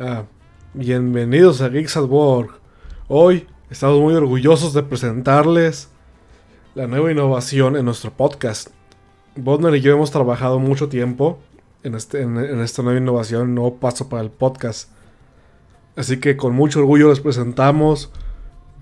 [0.00, 0.26] Ah,
[0.74, 2.52] bienvenidos a Geeks at Work.
[3.08, 5.88] Hoy estamos muy orgullosos de presentarles
[6.76, 8.68] la nueva innovación en nuestro podcast.
[9.34, 11.40] Bodner y yo hemos trabajado mucho tiempo
[11.82, 14.92] en, este, en, en esta nueva innovación, nuevo paso para el podcast.
[15.96, 18.12] Así que con mucho orgullo les presentamos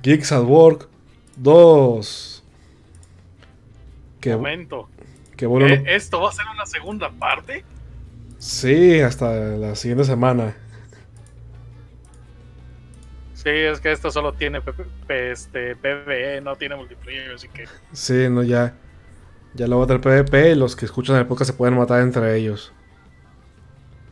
[0.02, 0.86] Geeks at Work
[1.36, 2.44] 2.
[4.20, 4.90] Que, Momento.
[5.34, 5.66] que bueno.
[5.66, 5.82] ¿Eh?
[5.86, 7.64] ¿Esto va a ser una segunda parte?
[8.36, 10.54] Sí, hasta la siguiente semana.
[13.46, 14.60] Sí, es que esto solo tiene
[15.06, 17.68] este, PvE, no tiene multiplayer, así que...
[17.92, 18.74] Sí, no, ya.
[19.54, 22.00] Ya lo va a tener PvP y los que escuchan el podcast se pueden matar
[22.00, 22.72] entre ellos.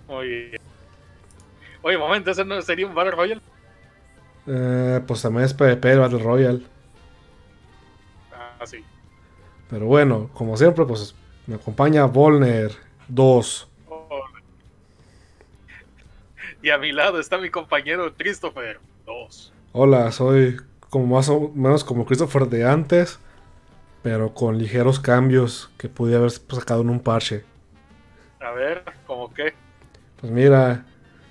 [0.06, 0.56] Oye,
[1.82, 3.40] oye, momento, ¿ese no sería un Battle Royale?
[4.46, 6.62] Eh, pues también es PvP el Battle Royale.
[8.32, 8.84] Ah, sí.
[9.68, 11.12] Pero bueno, como siempre, pues
[11.48, 12.70] me acompaña Volner
[13.08, 13.68] 2.
[13.88, 14.42] Ole.
[16.62, 18.78] Y a mi lado está mi compañero Christopher.
[19.72, 20.56] Hola, soy
[20.90, 23.18] como más o menos como Christopher de antes,
[24.02, 27.44] pero con ligeros cambios que pude haber sacado en un parche.
[28.40, 29.54] A ver, ¿cómo qué?
[30.20, 30.86] Pues mira,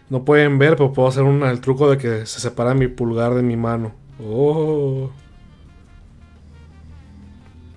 [0.09, 3.33] no pueden ver, pero puedo hacer un, el truco de que se separa mi pulgar
[3.33, 3.93] de mi mano.
[4.21, 5.09] Oh,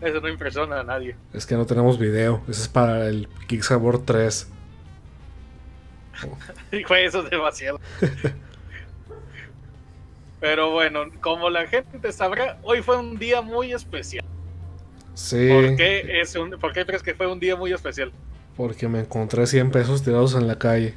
[0.00, 1.16] Eso no impresiona a nadie.
[1.32, 2.42] es que no tenemos video.
[2.48, 4.50] Ese es para el Kick Sabor 3.
[6.72, 7.78] Y fue eso es demasiado.
[10.48, 14.24] Pero bueno, como la gente sabrá, hoy fue un día muy especial.
[15.14, 18.12] Sí, ¿Por qué, es un, ¿Por qué crees que fue un día muy especial?
[18.56, 20.94] porque me encontré 100 pesos tirados en la calle.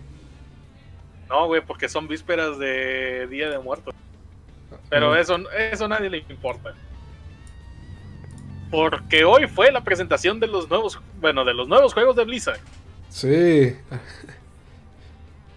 [1.28, 3.94] No, güey, porque son vísperas de Día de Muertos.
[4.90, 5.18] Pero Mm.
[5.18, 5.38] eso,
[5.72, 6.74] eso a nadie le importa.
[8.72, 12.60] Porque hoy fue la presentación de los nuevos, bueno, de los nuevos juegos de Blizzard.
[13.10, 13.76] Sí.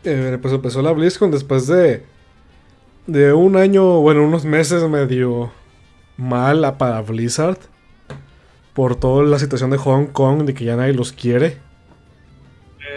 [0.04, 2.04] Eh, pues empezó la BlizzCon después de.
[3.06, 5.52] De un año, bueno, unos meses medio
[6.16, 7.58] mal a- para Blizzard.
[8.74, 11.58] Por toda la situación de Hong Kong, de que ya nadie los quiere.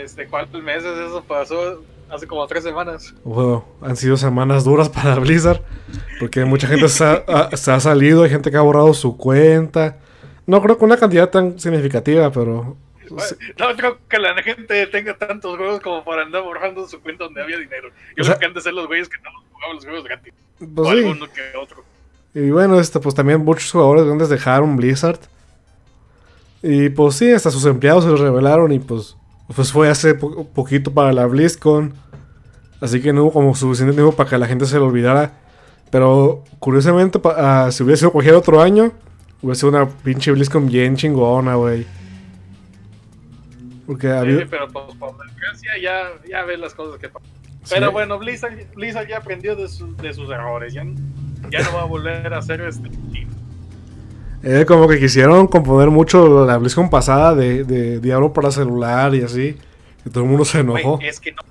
[0.01, 1.83] Este, ¿cuántos meses eso pasó?
[2.09, 3.13] Hace como tres semanas.
[3.23, 5.61] Bueno, han sido semanas duras para Blizzard.
[6.19, 9.17] Porque mucha gente se ha, ha- se ha salido, hay gente que ha borrado su
[9.17, 9.97] cuenta.
[10.45, 12.77] No creo que una cantidad tan significativa, pero.
[13.09, 17.41] No creo que la gente tenga tantos juegos como para andar borrando su cuenta donde
[17.41, 17.89] había dinero.
[18.15, 20.03] Yo O sea- creo que han de ser los güeyes que no jugaban los juegos
[20.03, 20.33] gratis.
[20.59, 20.97] Pues o sí.
[20.99, 21.83] alguno que otro.
[22.33, 25.19] Y bueno, este, pues también muchos jugadores grandes dejaron Blizzard.
[26.61, 29.15] Y pues sí, hasta sus empleados se los revelaron y pues,
[29.55, 31.93] pues fue hace po- poquito para la BlizzCon.
[32.81, 35.33] Así que no hubo como suficiente tiempo para que la gente se lo olvidara.
[35.91, 38.91] Pero curiosamente, ah, si hubiera sido cualquier otro año,
[39.41, 41.85] hubiera sido una pinche BlizzCon bien chingona, güey.
[43.85, 44.07] Porque.
[44.07, 47.29] Sí, pero pues por desgracia ya, ya ves las cosas que pasan.
[47.69, 47.91] Pero Sí.
[47.93, 50.73] bueno, Blizzard, Blizzard ya aprendió de, sus- de sus errores.
[50.73, 50.83] Ya,
[51.51, 52.89] ya no va a volver a hacer este.
[54.43, 59.23] Eh, como que quisieron componer mucho la BlizzCon pasada de, de Diablo para celular y
[59.23, 59.57] así.
[60.05, 60.99] Y todo el mundo se enojó.
[61.01, 61.41] Es que no.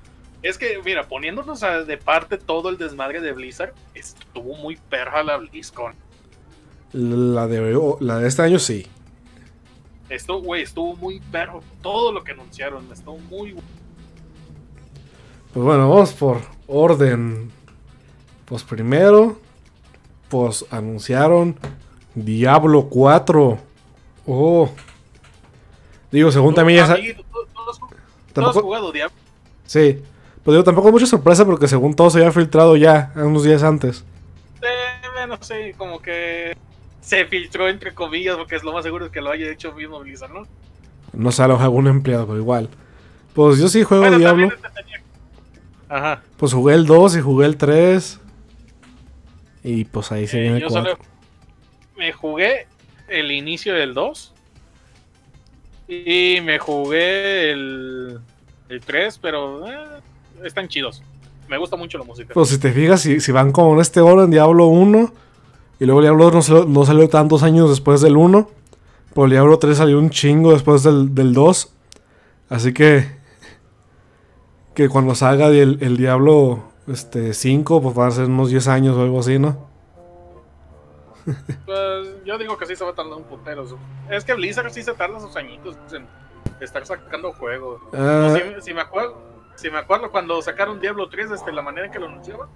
[0.42, 5.22] Es que, mira, poniéndonos a- de parte todo el desmadre de Blizzard, estuvo muy perra
[5.24, 5.94] la BlizzCon.
[6.92, 8.86] La de, la de este año sí.
[10.08, 11.62] Esto, güey, estuvo muy perro.
[11.82, 13.68] Todo lo que anunciaron estuvo muy bueno.
[15.54, 17.50] Pues bueno, vamos por orden.
[18.44, 19.38] Pues primero,
[20.28, 21.56] pues anunciaron
[22.14, 23.58] Diablo 4.
[24.26, 24.70] Oh.
[26.10, 26.86] Digo, según también ya...
[26.86, 27.78] sa- Amiguito, ¿tú- tú has-
[28.32, 29.14] Tampoco, jugado Diablo?
[29.64, 30.02] sí.
[30.42, 33.62] Pues digo, tampoco es mucha sorpresa porque según todo se había filtrado ya, unos días
[33.62, 34.04] antes.
[34.60, 36.54] Eh, bueno, sí, como que
[37.00, 40.30] se filtró entre comillas, porque es lo más seguro que lo haya hecho mismo Blizzard,
[40.34, 40.42] ¿no?
[41.14, 42.68] No sé, algún empleado, pero igual.
[43.32, 44.48] Pues yo sí juego Bueno, Diablo.
[44.50, 44.60] también
[45.94, 46.22] Ajá.
[46.36, 48.20] Pues jugué el 2 y jugué el 3.
[49.62, 50.90] Y pues ahí se Eh, viene el yo 4.
[50.92, 51.04] solo
[51.96, 52.66] me jugué
[53.08, 54.32] el inicio del 2
[55.86, 58.18] y me jugué el,
[58.68, 59.76] el 3, pero eh,
[60.42, 61.02] están chidos.
[61.48, 62.34] Me gusta mucho la música.
[62.34, 65.12] Pues si te fijas, si, si van como en este orden, Diablo 1.
[65.78, 68.50] Y luego Diablo 2 no salió, no salió tantos años después del 1.
[69.14, 71.72] Pero Diablo 3 salió un chingo después del, del 2.
[72.48, 73.13] Así que.
[74.74, 78.96] Que cuando salga el, el Diablo este, 5, pues van a ser unos 10 años
[78.96, 79.72] o algo así, ¿no?
[81.64, 83.64] Pues, yo digo que sí se va a tardar un putero.
[84.10, 86.06] Es que Blizzard sí se tarda sus añitos en
[86.60, 87.80] estar sacando juegos.
[87.94, 89.22] Ah, Si, si me acuerdo,
[89.54, 92.48] si me acuerdo cuando sacaron Diablo 3, este, la manera en que lo anunciaban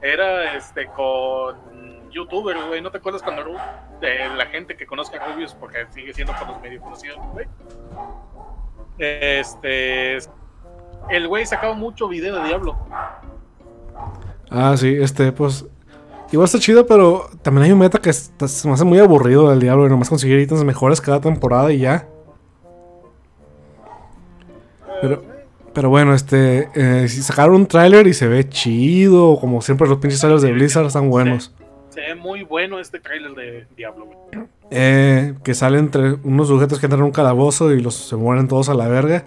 [0.00, 2.80] era este con youtubers, güey.
[2.80, 3.44] ¿No te acuerdas cuando
[4.00, 7.46] de la gente que conozca a Rubius, porque sigue siendo por los medio conocidos, güey?
[8.98, 10.18] Este.
[11.10, 12.76] El güey sacaba mucho video de Diablo.
[14.50, 15.64] Ah, sí, este, pues.
[16.30, 19.50] Igual está chido, pero también hay un meta que está- se me hace muy aburrido
[19.50, 19.86] del diablo.
[19.86, 22.08] Y nomás conseguir ítems mejores cada temporada y ya.
[25.02, 25.22] Pero,
[25.74, 26.68] pero bueno, este.
[26.74, 29.38] eh, si sacaron un tráiler y se ve chido.
[29.40, 31.54] Como siempre, los pinches trailers de Blizzard están buenos.
[31.90, 34.46] Se ve muy bueno este trailer de Diablo, güey.
[34.70, 38.48] Eh, que salen entre unos sujetos que entran en un calabozo y los se mueren
[38.48, 39.24] todos a la verga.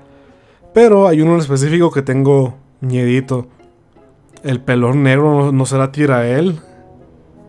[0.75, 3.47] Pero hay uno en específico que tengo miedito.
[4.43, 6.59] El pelón negro no, no será Tirael.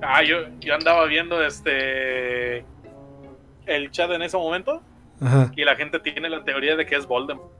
[0.00, 2.64] Ah, yo, yo andaba viendo este.
[3.66, 4.80] El chat en ese momento.
[5.20, 5.50] Ajá.
[5.56, 7.50] Y la gente tiene la teoría de que es Voldemort.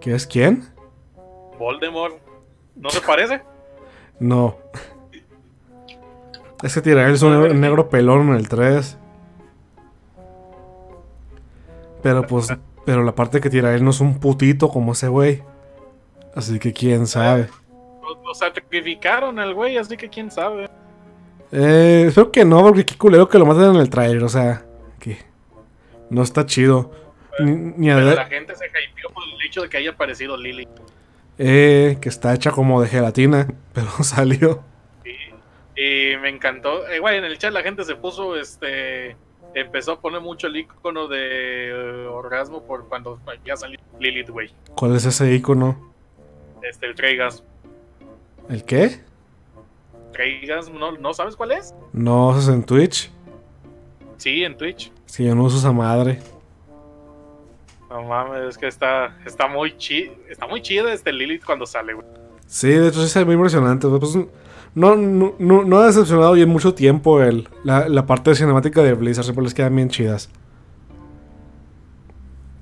[0.00, 0.64] ¿Qué es quién?
[1.58, 2.16] Voldemort.
[2.74, 3.42] ¿No se parece?
[4.18, 4.56] No.
[6.62, 8.96] Ese Tirael es un negro, negro pelón en el 3.
[12.02, 12.50] Pero pues.
[12.86, 15.42] Pero la parte que Tirael no es un putito como ese güey.
[16.34, 17.48] Así que quién sabe.
[18.02, 20.68] Lo, lo sacrificaron al güey, así que quién sabe.
[21.52, 24.22] Eh, espero que no, porque qué culero que lo maten en el trailer.
[24.24, 24.64] O sea,
[24.98, 25.18] que
[26.08, 26.92] no está chido.
[27.40, 30.36] Ni, ni a- Pero la gente se hypeó por el hecho de que haya aparecido
[30.36, 30.68] Lily.
[31.38, 34.62] eh, que está hecha como de gelatina, pero salió.
[35.76, 36.86] Y, y me encantó.
[36.88, 39.16] Eh, güey, en el chat la gente se puso, este.
[39.54, 44.50] Empezó a poner mucho el icono de eh, orgasmo por cuando ya salió Lilith, güey.
[44.76, 45.92] ¿Cuál es ese icono?
[46.62, 47.42] Este, el Treygas.
[48.48, 49.00] ¿El qué?
[50.12, 51.74] Treygas, ¿no, ¿no sabes cuál es?
[51.92, 53.10] No, eso es en Twitch.
[54.18, 54.92] Sí, en Twitch.
[55.06, 56.20] Si yo no uso esa madre.
[57.88, 60.12] No mames, es que está, está muy chido.
[60.28, 62.06] Está muy chido este Lilith cuando sale, güey.
[62.46, 63.88] Sí, de hecho sí es muy impresionante.
[63.88, 64.16] Pues,
[64.74, 68.82] no, no, no, no ha decepcionado ya en mucho tiempo el, la, la parte cinemática
[68.82, 69.24] de Blizzard.
[69.24, 70.30] Siempre les quedan bien chidas.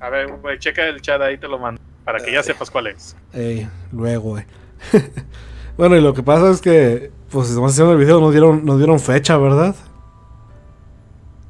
[0.00, 1.80] A ver, güey, checa el chat ahí, te lo mando.
[2.04, 3.16] Para que ya sepas cuál es.
[3.34, 4.44] Ey, luego, güey.
[5.76, 8.78] bueno, y lo que pasa es que, pues, estamos haciendo el video, nos dieron, nos
[8.78, 9.74] dieron fecha, ¿verdad?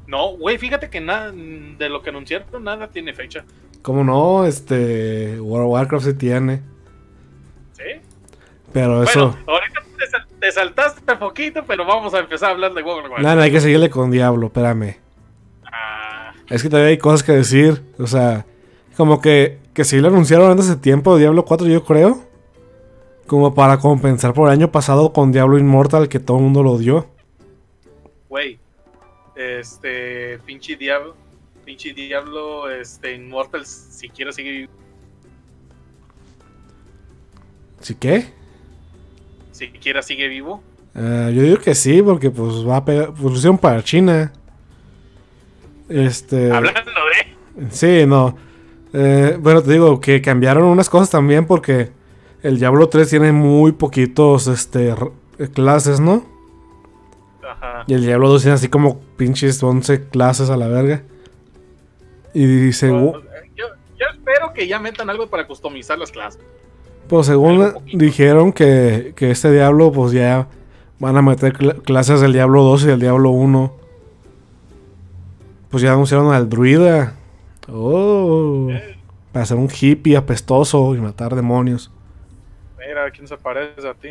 [0.07, 3.45] No, güey, fíjate que nada de lo que anunciaron, nada tiene fecha.
[3.83, 4.45] ¿Cómo no?
[4.45, 6.63] Este, World of Warcraft sí tiene.
[7.73, 8.01] ¿Sí?
[8.73, 9.37] Pero eso...
[9.47, 9.81] Ahorita
[10.39, 13.21] te, sal- te saltaste un poquito, pero vamos a empezar a hablar de of Warcraft.
[13.23, 14.97] Nada, hay que seguirle con Diablo, espérame.
[15.65, 17.81] Ah, Es que todavía hay cosas que decir.
[17.99, 18.45] O sea,
[18.97, 22.21] como que, que sí lo anunciaron antes de tiempo, Diablo 4, yo creo.
[23.27, 26.77] Como para compensar por el año pasado con Diablo Immortal, que todo el mundo lo
[26.77, 27.07] dio.
[28.27, 28.59] güey.
[29.35, 31.15] Este, pinche Diablo.
[31.63, 34.67] Pinche Diablo, este, Immortal, si quiere seguir,
[37.81, 38.25] ¿Sí qué?
[39.59, 40.63] Si quiera sigue vivo.
[40.95, 43.11] Ah, yo digo que sí, porque pues va a pegar.
[43.11, 44.31] Pues lo hicieron para China.
[45.89, 46.51] Este.
[46.51, 47.69] Hablando de.
[47.69, 48.37] Sí, no.
[48.93, 51.91] Eh, bueno, te digo que cambiaron unas cosas también porque
[52.41, 54.95] el Diablo 3 tiene muy poquitos este,
[55.53, 56.25] clases, ¿no?
[57.47, 57.83] Ajá.
[57.85, 61.03] Y el Diablo 2 tiene así como pinches 11 clases a la verga.
[62.33, 63.65] Y según, Bueno, yo,
[63.97, 66.41] yo espero que ya metan algo para customizar las clases.
[67.09, 70.47] Pues según dijeron que, que este Diablo pues ya
[70.99, 73.73] van a meter cl- clases del Diablo 2 y del Diablo 1.
[75.69, 77.15] Pues ya anunciaron al druida.
[77.71, 78.69] Oh.
[79.31, 81.91] Para ser un hippie apestoso y matar demonios.
[82.77, 84.09] Mira, ¿quién se parece a ti?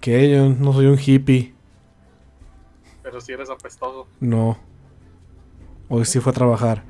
[0.00, 1.52] Que yo no soy un hippie.
[3.02, 4.06] Pero si eres apestoso.
[4.20, 4.56] No.
[5.88, 6.82] Hoy sí fue a trabajar.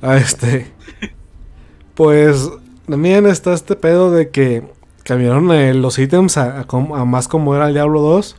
[0.00, 0.72] A este.
[1.94, 2.50] Pues
[2.88, 4.62] también está este pedo de que
[5.04, 8.36] cambiaron eh, los ítems a, a a más como era el Diablo 2.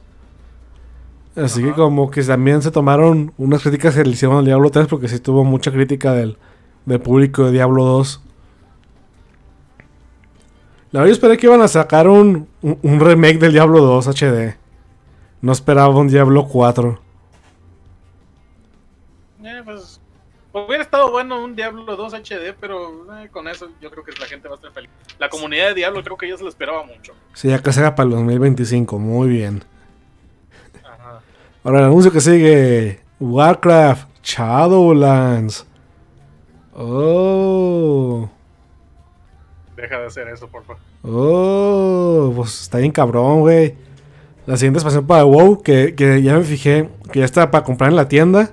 [1.37, 4.87] Así que como que también se tomaron unas críticas que le hicieron al Diablo 3
[4.87, 6.37] porque sí tuvo mucha crítica del,
[6.85, 8.21] del público de Diablo 2.
[10.91, 14.07] La verdad yo esperé que iban a sacar un, un, un remake del Diablo 2
[14.07, 14.55] HD.
[15.41, 17.01] No esperaba un Diablo 4.
[19.43, 19.94] Eh, pues,
[20.63, 24.25] hubiera estado bueno un Diablo 2 HD, pero eh, con eso yo creo que la
[24.25, 24.89] gente va a estar feliz.
[25.19, 27.13] La comunidad de Diablo creo que ya se lo esperaba mucho.
[27.33, 28.97] Sí, ya que se haga para el 2025.
[28.97, 29.63] Muy bien.
[30.83, 31.21] Ajá.
[31.63, 33.01] Ahora el anuncio que sigue.
[33.19, 35.65] Warcraft Shadowlands.
[36.73, 38.29] Oh.
[39.75, 40.81] Deja de hacer eso, por favor.
[41.03, 42.31] Oh.
[42.35, 43.75] Pues está bien cabrón, güey.
[44.45, 45.61] La siguiente expansión para WoW.
[45.61, 46.89] Que, que ya me fijé.
[47.11, 48.51] Que ya está para comprar en la tienda.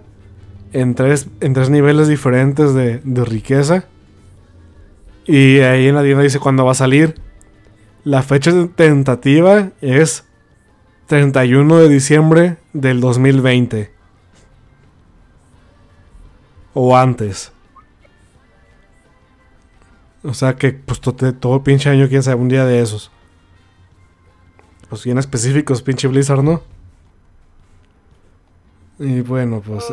[0.73, 3.85] En tres, en tres niveles diferentes de, de riqueza.
[5.27, 7.21] Y ahí en la tienda dice cuándo va a salir.
[8.05, 10.25] La fecha tentativa es
[11.07, 13.93] 31 de diciembre del 2020.
[16.75, 17.53] O antes.
[20.25, 23.11] O sea que pues to- todo el pinche año, quién sabe, un día de esos.
[24.89, 26.63] pues bien específicos, pinche Blizzard, ¿no?
[28.99, 29.85] Y bueno, pues...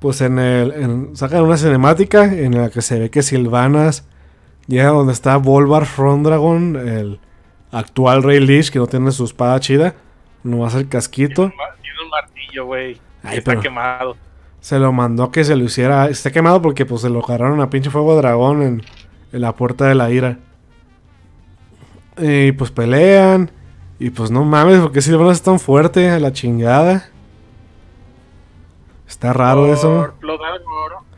[0.00, 0.72] Pues en el...
[0.72, 4.04] En, sacan una cinemática en la que se ve que Silvanas
[4.66, 7.20] llega donde está Volvar Frondragon, el
[7.70, 9.94] actual Rey Lich, que no tiene su espada chida.
[10.42, 11.52] No va a ser casquito.
[11.82, 12.98] Tiene un martillo, güey.
[13.30, 14.16] Está quemado.
[14.60, 16.08] Se lo mandó que se lo hiciera.
[16.08, 18.82] Está quemado porque pues se lo agarraron a pinche fuego dragón en,
[19.32, 20.38] en la puerta de la ira.
[22.18, 23.50] Y pues pelean.
[23.98, 27.09] Y pues no mames, porque si es tan fuerte a la chingada.
[29.20, 30.14] Está raro eso.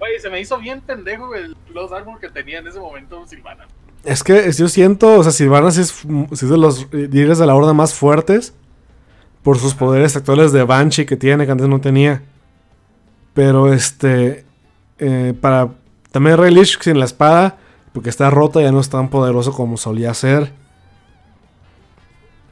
[0.01, 3.69] Güey, se me hizo bien pendejo el Blood Armor que tenía en ese momento Silvana.
[4.03, 7.73] Es que yo siento, o sea, Silvanas es, es de los líderes de la horda
[7.75, 8.55] más fuertes
[9.45, 12.25] por sus poderes actuales de Banshee que tiene, que antes no tenía.
[13.35, 14.47] Pero este,
[14.99, 15.69] eh, para
[16.11, 17.59] también Relish sin la espada,
[17.93, 20.53] porque está rota, ya no es tan poderoso como solía ser.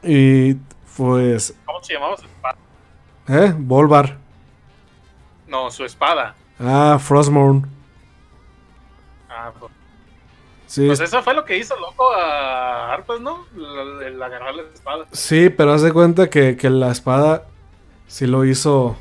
[0.05, 0.55] Y
[0.97, 1.57] pues.
[1.67, 2.57] ¿Cómo se llamaba su espada?
[3.27, 3.53] ¿Eh?
[3.59, 4.30] Volvar.
[5.51, 6.35] No, su espada.
[6.59, 7.65] Ah, Frostmourne.
[9.29, 9.73] Ah, pues.
[10.67, 10.87] Sí.
[10.87, 13.45] Pues eso fue lo que hizo loco a Harpas, ¿no?
[13.57, 15.07] El, agarrar la espada.
[15.11, 17.49] Sí, pero haz de cuenta que, que la espada
[18.07, 18.97] sí lo hizo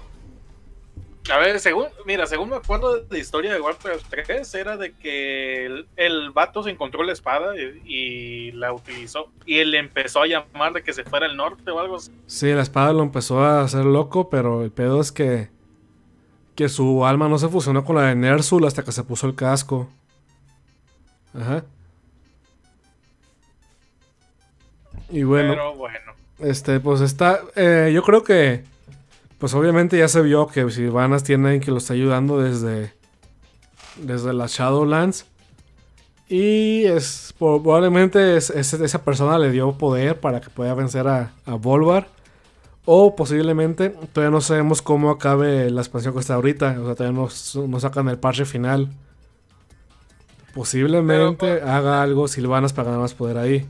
[1.30, 4.94] a ver, según, mira, según me acuerdo de la historia de Warcraft 3, era de
[4.94, 9.32] que el, el vato se encontró la espada y, la utilizó.
[9.46, 12.12] Y él empezó a llamar de que se fuera al norte o algo así.
[12.26, 15.50] Sí, la espada lo empezó a hacer loco, pero el pedo es que,
[16.60, 19.34] que su alma no se fusionó con la de Nersul hasta que se puso el
[19.34, 19.88] casco.
[21.34, 21.64] Ajá.
[25.10, 25.54] Y bueno.
[25.54, 26.12] Pero bueno.
[26.40, 27.40] Este, pues está.
[27.56, 28.66] Eh, yo creo que
[29.38, 32.92] pues obviamente ya se vio que Silvanas tiene alguien que lo está ayudando desde,
[33.96, 35.28] desde las Shadowlands.
[36.28, 42.10] Y es probablemente esa persona le dio poder para que pueda vencer a, a Volvar.
[42.92, 46.76] O posiblemente todavía no sabemos cómo acabe la expansión que está ahorita.
[46.82, 47.30] O sea, todavía
[47.68, 48.90] no, sacan el parche final.
[50.56, 53.68] Posiblemente haga algo Silvanas para ganar más poder ahí.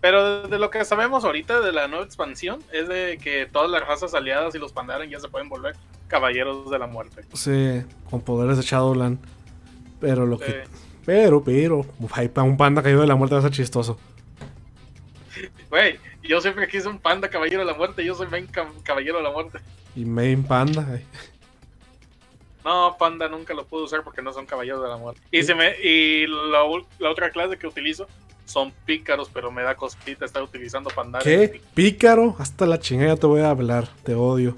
[0.00, 3.86] Pero de lo que sabemos ahorita de la nueva expansión es de que todas las
[3.86, 5.76] razas aliadas y los Pandaren ya se pueden volver
[6.08, 7.22] caballeros de la muerte.
[7.34, 9.18] Sí, con poderes de Shadowland.
[10.00, 10.64] Pero lo que.
[11.04, 11.84] Pero, pero.
[12.00, 13.98] un panda caído de la muerte va a ser chistoso.
[15.68, 18.04] Güey, yo siempre quise un panda caballero de la muerte.
[18.04, 18.48] Yo soy main
[18.82, 19.58] caballero de la muerte.
[19.94, 21.00] Y main panda.
[22.64, 25.20] No, panda nunca lo puedo usar porque no son caballeros de la muerte.
[25.30, 26.64] Y, se me, y la
[27.10, 28.08] otra clase que utilizo
[28.44, 31.24] son pícaros, pero me da cosquita estar utilizando pandares.
[31.24, 31.60] ¿Qué?
[31.74, 32.34] ¿Pícaro?
[32.40, 34.56] Hasta la chingada te voy a hablar, te odio.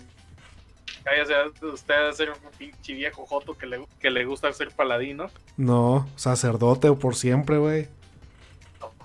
[1.04, 5.30] Cállate, usted debe ser un pinche viejo joto que le, que le gusta ser paladino.
[5.58, 7.88] No, sacerdote o por siempre, güey.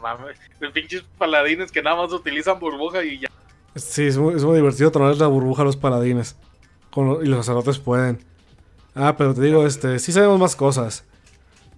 [0.04, 3.30] Mames, los pinches paladines que nada más utilizan burbuja y ya.
[3.76, 6.36] Sí, es muy, divertido traer la burbuja a los paladines.
[6.96, 8.20] y los sacerdotes pueden.
[8.94, 11.06] Ah, pero te digo, este, sí sabemos más cosas.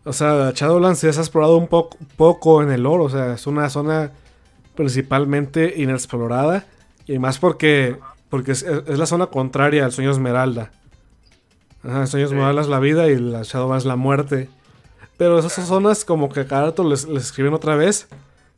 [0.04, 3.06] O sea, Shadowlands se ha explorado un poco, poco en el oro.
[3.06, 4.12] O sea, es una zona
[4.76, 6.66] principalmente inexplorada.
[7.08, 7.98] Y más porque,
[8.30, 10.72] porque es, la zona contraria al sueño Esmeralda.
[11.84, 14.50] Ajá, el sueño Esmeralda es la vida y la Shadowlands la muerte.
[15.18, 18.08] Pero esas zonas como que cada rato les, escriben otra vez.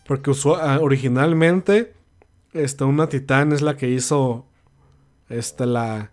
[0.05, 1.93] Porque ah, originalmente
[2.53, 4.45] este, una titán es la que hizo
[5.29, 6.11] este, la,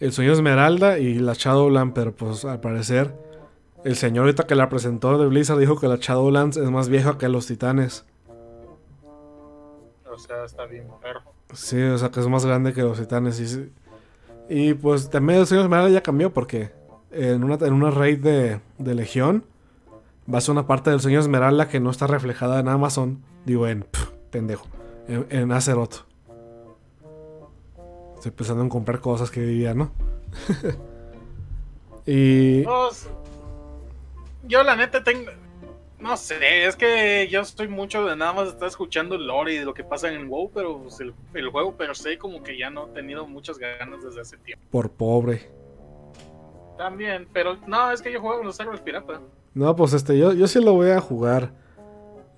[0.00, 1.92] el sueño Esmeralda y la Shadowland.
[1.94, 3.14] Pero pues al parecer
[3.84, 7.28] el señorita que la presentó de Blizzard dijo que la Shadowlands es más vieja que
[7.28, 8.04] los titanes.
[10.10, 11.20] O sea, está bien perro.
[11.52, 13.40] Sí, o sea que es más grande que los titanes.
[13.40, 13.72] Y,
[14.48, 16.72] y pues también el señor Esmeralda ya cambió porque
[17.10, 19.44] en una, en una raid de, de Legión
[20.32, 23.22] va a ser una parte del sueño Esmeralda que no está reflejada en Amazon.
[23.44, 23.86] Digo, en
[24.30, 24.66] pendejo.
[25.08, 26.04] En, en Azeroth.
[28.16, 29.92] Estoy pensando en comprar cosas que diría, ¿no?
[32.06, 32.62] y.
[32.62, 33.08] Pues,
[34.44, 35.30] yo la neta tengo...
[35.98, 39.58] No sé, es que yo estoy mucho de nada más estar escuchando el lore y
[39.58, 41.14] de lo que pasa en WoW, pero pues, el,
[41.48, 44.62] juego pero sé como que ya no he tenido muchas ganas desde hace tiempo.
[44.70, 45.50] Por pobre.
[46.76, 49.20] También, pero no, es que yo juego con los servers pirata.
[49.56, 51.52] No, pues este, yo, yo sí lo voy a jugar.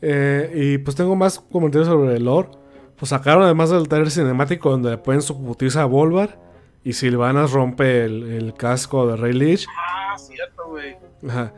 [0.00, 2.48] Eh, y pues tengo más comentarios sobre el lore.
[2.96, 6.40] Pues sacaron además del trailer cinemático donde le pueden subutizar a Volvar.
[6.82, 9.66] Y Silvanas rompe el, el casco de Rey Lich.
[9.68, 10.96] Ah, cierto, güey.
[11.28, 11.52] Ajá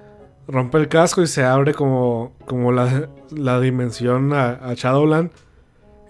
[0.50, 5.30] rompe el casco y se abre como, como la, la dimensión a, Shadowland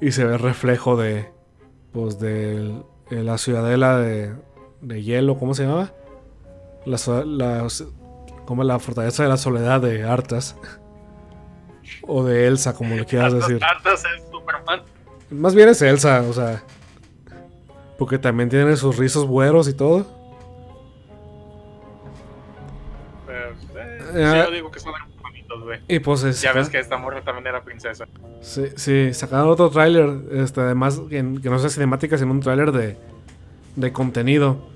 [0.01, 1.31] y se ve el reflejo de
[1.93, 4.33] pues de, la ciudadela de,
[4.81, 5.93] de, hielo, ¿cómo se llama?
[6.87, 7.67] La, la,
[8.51, 10.57] como la fortaleza de la soledad de Artas.
[12.03, 13.61] o de Elsa, como le quieras decir.
[13.63, 14.83] Arthas es Superman.
[15.31, 16.65] Más bien es Elsa, o sea.
[17.97, 20.05] Porque también tiene sus rizos güeros y todo.
[23.25, 25.79] Pero, eh, Eh, yo digo que son hermanitos, güey.
[25.87, 26.43] Y pues es.
[26.43, 28.07] Ya ves que esta morra también era princesa.
[28.41, 32.73] Sí, sí, sacaron otro tráiler, este, además, que, que no sea cinemática, sino un tráiler
[32.73, 32.99] de,
[33.77, 34.69] de contenido.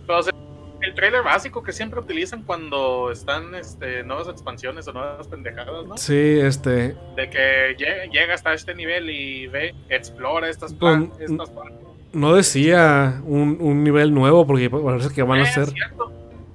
[0.94, 5.96] El trailer básico que siempre utilizan cuando están este, nuevas expansiones o nuevas pendejadas, ¿no?
[5.96, 11.12] Sí, este, De que lle- llega hasta este nivel y ve, explora estas, Pues, plan-
[11.18, 11.78] estas partes.
[12.12, 15.66] no decía un, un nivel nuevo, porque parece que van a Eh, ser...
[15.70, 16.12] cierto,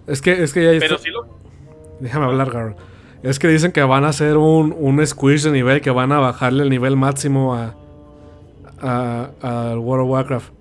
[0.08, 1.28] Es que, es que ya Pero está- sí lo.
[2.00, 2.76] Déjame hablar, Garo.
[3.22, 6.20] Es que dicen que van a hacer un, un squish de nivel, que van a
[6.20, 7.76] bajarle el nivel máximo a,
[8.82, 10.54] a, al World of Warcraft.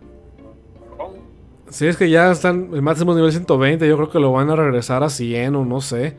[1.71, 4.57] Sí, es que ya están el máximo nivel 120, yo creo que lo van a
[4.57, 6.17] regresar a 100 o no sé.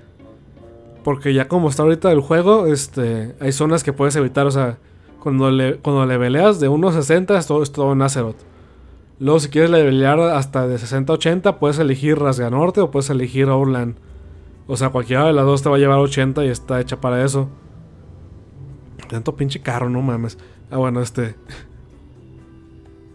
[1.03, 4.77] Porque ya como está ahorita el juego, este, hay zonas que puedes evitar, o sea,
[5.19, 8.37] cuando le, cuando leveleas de 1.60 es todo, es todo en Azeroth.
[9.19, 13.09] Luego si quieres levelear hasta de 60 a 80, puedes elegir Rasga Norte o puedes
[13.09, 13.95] elegir Outland.
[14.67, 17.23] O sea, cualquiera de las dos te va a llevar 80 y está hecha para
[17.25, 17.49] eso.
[19.09, 20.37] Tanto pinche carro, no mames.
[20.69, 21.35] Ah, bueno, este...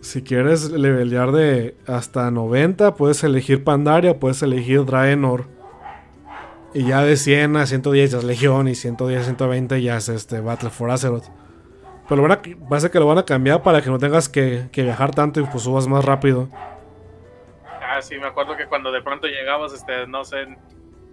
[0.04, 5.46] Si quieres levelear de hasta 90, puedes elegir Pandaria, puedes elegir Draenor.
[6.74, 10.10] Y ya de 100 a 110 ya es Legión y 110 a 120 ya es
[10.10, 11.24] este Battle for Azeroth.
[12.06, 14.82] Pero van a, parece que lo van a cambiar para que no tengas que, que
[14.82, 16.50] viajar tanto y pues subas más rápido.
[17.80, 20.46] Ah, sí, me acuerdo que cuando de pronto llegabas, este, no sé,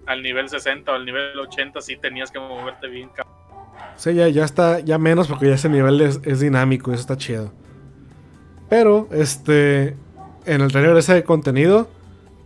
[0.06, 3.10] al nivel 60 o al nivel 80, sí tenías que moverte bien.
[3.96, 7.02] Sí, ya, ya está, ya menos porque ya ese nivel es, es dinámico y eso
[7.02, 7.54] está chido.
[8.72, 9.98] Pero, este,
[10.46, 11.90] en el trailer ese de contenido,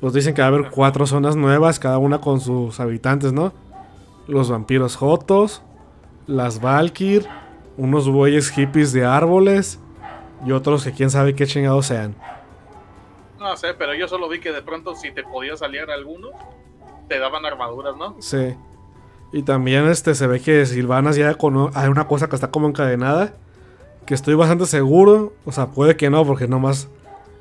[0.02, 3.54] pues dicen que va a haber cuatro zonas nuevas, cada una con sus habitantes, ¿no?
[4.28, 5.62] Los vampiros Jotos,
[6.26, 7.28] las Valkyr,
[7.78, 9.80] unos bueyes hippies de árboles
[10.44, 12.16] y otros que quién sabe qué chingados sean.
[13.38, 16.30] No sé, pero yo solo vi que de pronto si te podía salir alguno,
[17.08, 18.16] te daban armaduras, ¿no?
[18.20, 18.56] Sí.
[19.32, 22.68] Y también este se ve que Silvanas ya con hay una cosa que está como
[22.68, 23.36] encadenada.
[24.06, 25.34] Que estoy bastante seguro.
[25.46, 26.90] O sea, puede que no, porque nomás.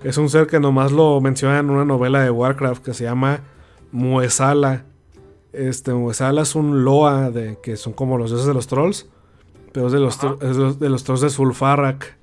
[0.02, 3.40] Es un ser que nomás lo menciona en una novela de Warcraft que se llama
[3.90, 4.84] Muesala.
[5.52, 9.08] Este, Muesala es un Loa de que son como los dioses de los trolls.
[9.72, 10.34] Pero es de los, Ajá.
[10.34, 12.18] tro- es de los, de los trolls de Sulfarak.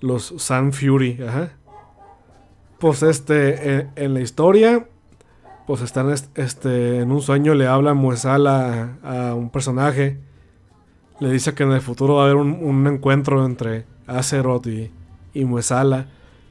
[0.00, 1.50] Los Sun Fury, ajá.
[2.78, 4.88] Pues este, en, en la historia,
[5.66, 10.18] pues están est- este, en un sueño, le habla Muesala a, a un personaje.
[11.20, 14.90] Le dice que en el futuro va a haber un, un encuentro entre Azeroth y,
[15.34, 16.06] y Muesala.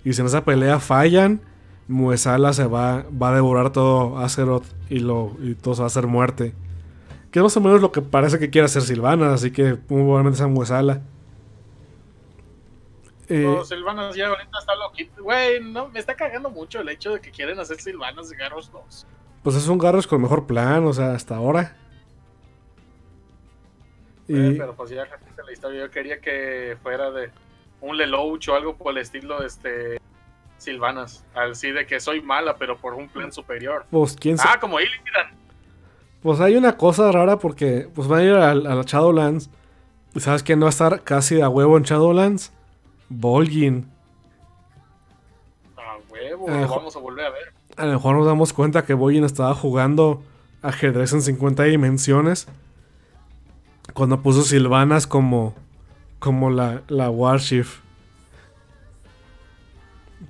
[0.05, 1.41] Y si en esa pelea fallan,
[1.87, 5.87] Muesala se va, va a devorar todo Azeroth y, lo, y todo se va a
[5.87, 6.53] hacer muerte.
[7.31, 10.03] Que es más o menos lo que parece que quiere hacer Silvana, así que muy
[10.03, 11.01] probablemente sea Muesala.
[13.27, 15.21] Eh, Silvanas ya ahorita está loquito.
[15.23, 18.71] Güey, no, me está cagando mucho el hecho de que quieren hacer Silvanas de Garros
[18.71, 19.07] 2.
[19.43, 21.77] pues es un Garrosh con mejor plan, o sea, hasta ahora.
[24.29, 25.81] Y, Eh, pero pues ya repite la historia.
[25.81, 27.29] Yo quería que fuera de
[27.81, 29.99] un Lelouch o algo por el estilo de este
[30.57, 31.25] Silvanas.
[31.33, 33.85] Así de que soy mala, pero por un plan superior.
[33.89, 34.51] pues quién sabe.
[34.55, 35.37] Ah, como Illidan.
[36.21, 39.49] Pues hay una cosa rara porque pues van a ir a, a la Shadowlands.
[40.13, 42.51] ¿Y sabes quién no va a estar casi a huevo en Shadowlands?
[43.09, 43.89] Volgin.
[45.77, 47.53] Ah, huevo, Ah, lo vamos a volver a ver.
[47.77, 50.21] A lo mejor nos damos cuenta que Volgin estaba jugando
[50.61, 52.47] ajedrez en 50 dimensiones.
[53.93, 55.55] Cuando puso Silvanas como,
[56.19, 57.79] como la, la Warchief.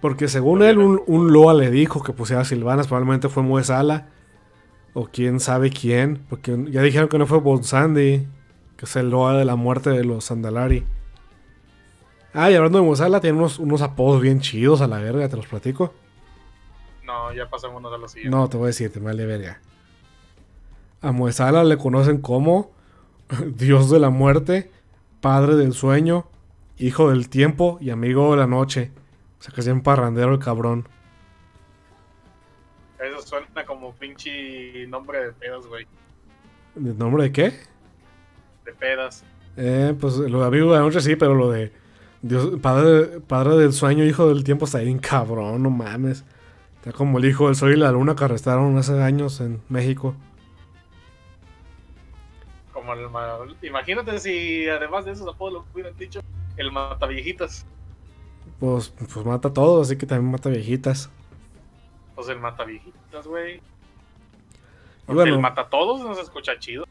[0.02, 2.88] Porque según él, un, un Loa le dijo que pusiera Silvanas.
[2.88, 4.08] Probablemente fue Muesala.
[4.94, 6.24] O quién sabe quién.
[6.30, 8.28] Porque ya dijeron que no fue Bonsandi.
[8.78, 10.86] Que es el Loa de la muerte de los Sandalari.
[12.34, 15.36] Ah, y hablando de Muesala, tiene unos, unos apodos bien chidos a la verga, te
[15.36, 15.94] los platico.
[17.04, 18.36] No, ya pasémonos a lo siguiente.
[18.36, 19.60] No, te voy a decir, te vale verga.
[21.02, 22.72] A Muesala le conocen como
[23.56, 24.72] Dios de la muerte,
[25.22, 26.28] Padre del sueño,
[26.78, 28.92] Hijo del tiempo y Amigo de la noche.
[29.40, 30.88] O sea que es bien parrandero el cabrón.
[33.00, 35.86] Eso suena como pinche nombre de pedas, güey.
[36.76, 37.54] ¿El nombre de qué?
[38.66, 39.24] De pedas.
[39.58, 41.74] Eh, pues lo de Amigo de la noche sí, pero lo de
[42.22, 46.24] Dios, Padre, Padre del sueño, Hijo del tiempo está bien cabrón, no mames.
[46.78, 50.16] Está como el Hijo del sol y la luna que arrestaron hace años en México.
[52.90, 56.22] Como el ma- Imagínate si además de esos apodos lo hubieran dicho
[56.58, 57.66] el mataviejitas.
[58.60, 61.10] Pues, pues mata a todos, así que también mata viejitas.
[62.16, 63.58] Pues el mataviejitas, güey.
[63.58, 63.62] Y
[65.06, 66.86] Porque bueno, el mata todos no se escucha chido.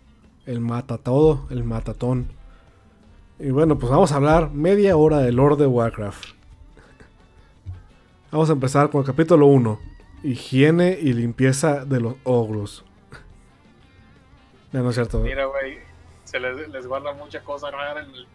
[0.47, 2.29] El mata todo, el matatón.
[3.41, 6.25] Y bueno, pues vamos a hablar media hora de Lord de Warcraft.
[8.31, 9.81] Vamos a empezar con el capítulo 1.
[10.23, 12.85] Higiene y limpieza de los ogros.
[14.71, 15.21] No, no es cierto.
[15.21, 15.79] Mira, güey,
[16.29, 18.27] se les, les guarda mucha cosa rara en el...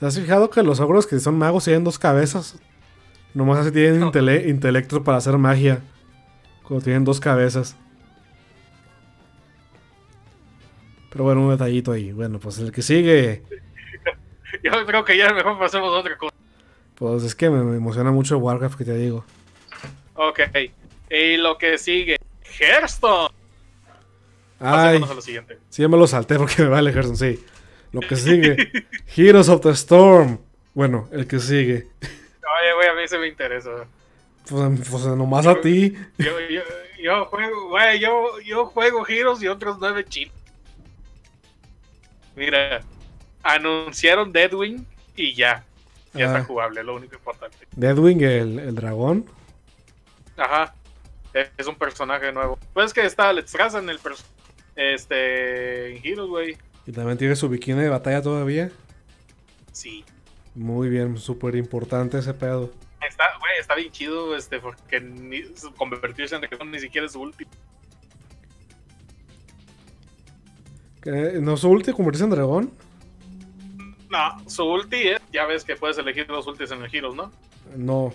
[0.00, 2.58] ¿Te has fijado que los ogros que son magos tienen dos cabezas?
[3.34, 4.10] Nomás así tienen No.
[4.12, 5.80] intele- intelecto para hacer magia.
[6.64, 7.76] Cuando tienen dos cabezas.
[11.10, 12.12] Pero bueno, un detallito ahí.
[12.12, 13.42] Bueno, pues el que sigue.
[14.62, 16.34] Yo creo que ya mejor pasemos a otra cosa.
[16.96, 19.24] Pues es que me, me emociona mucho Warcraft, que te digo.
[20.14, 20.40] Ok,
[21.10, 22.16] y lo que sigue,
[22.58, 23.34] Hearthstone.
[24.64, 25.58] Ay, a lo siguiente.
[25.68, 27.44] sí, ya me lo salté porque me vale Gerson, sí.
[27.92, 28.56] Lo que sigue.
[29.16, 30.38] Heroes of the Storm.
[30.74, 31.86] Bueno, el que sigue.
[32.02, 33.70] Oye, güey, a mí se me interesa.
[34.48, 35.94] Pues, pues nomás a ti.
[36.18, 36.62] Yo, yo,
[37.02, 40.34] yo juego, güey, yo, yo juego Heroes y otros nueve chinos.
[42.36, 42.82] Mira,
[43.42, 45.64] anunciaron Deadwing y ya.
[46.12, 46.28] Ya Ah.
[46.38, 47.56] está jugable, es lo único importante.
[47.74, 49.26] Deadwing, el, el dragón.
[50.36, 50.74] Ajá.
[51.56, 52.58] Es un personaje nuevo.
[52.72, 54.24] Pues que está Alex Traza en el pers-
[54.76, 56.56] este en Heroes, güey.
[56.86, 58.70] Y también tiene su bikini de batalla todavía.
[59.72, 60.04] Sí.
[60.54, 62.70] Muy bien, súper importante ese pedo.
[63.06, 65.42] Está, güey, está bien chido, este, porque ni,
[65.76, 67.50] convertirse en dragón ni siquiera es su último.
[71.04, 72.72] ¿No su ulti convertirse en dragón?
[74.08, 77.30] No, su ulti es, ya ves que puedes elegir los ultis en el Heroes, ¿no?
[77.76, 78.14] No.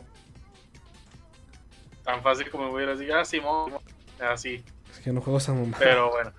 [2.04, 3.74] Tan fácil como me hubieras dicho, ah, Simón,
[4.20, 4.64] así.
[4.92, 5.78] Es que no juego esa mamá.
[5.78, 6.32] Pero bueno.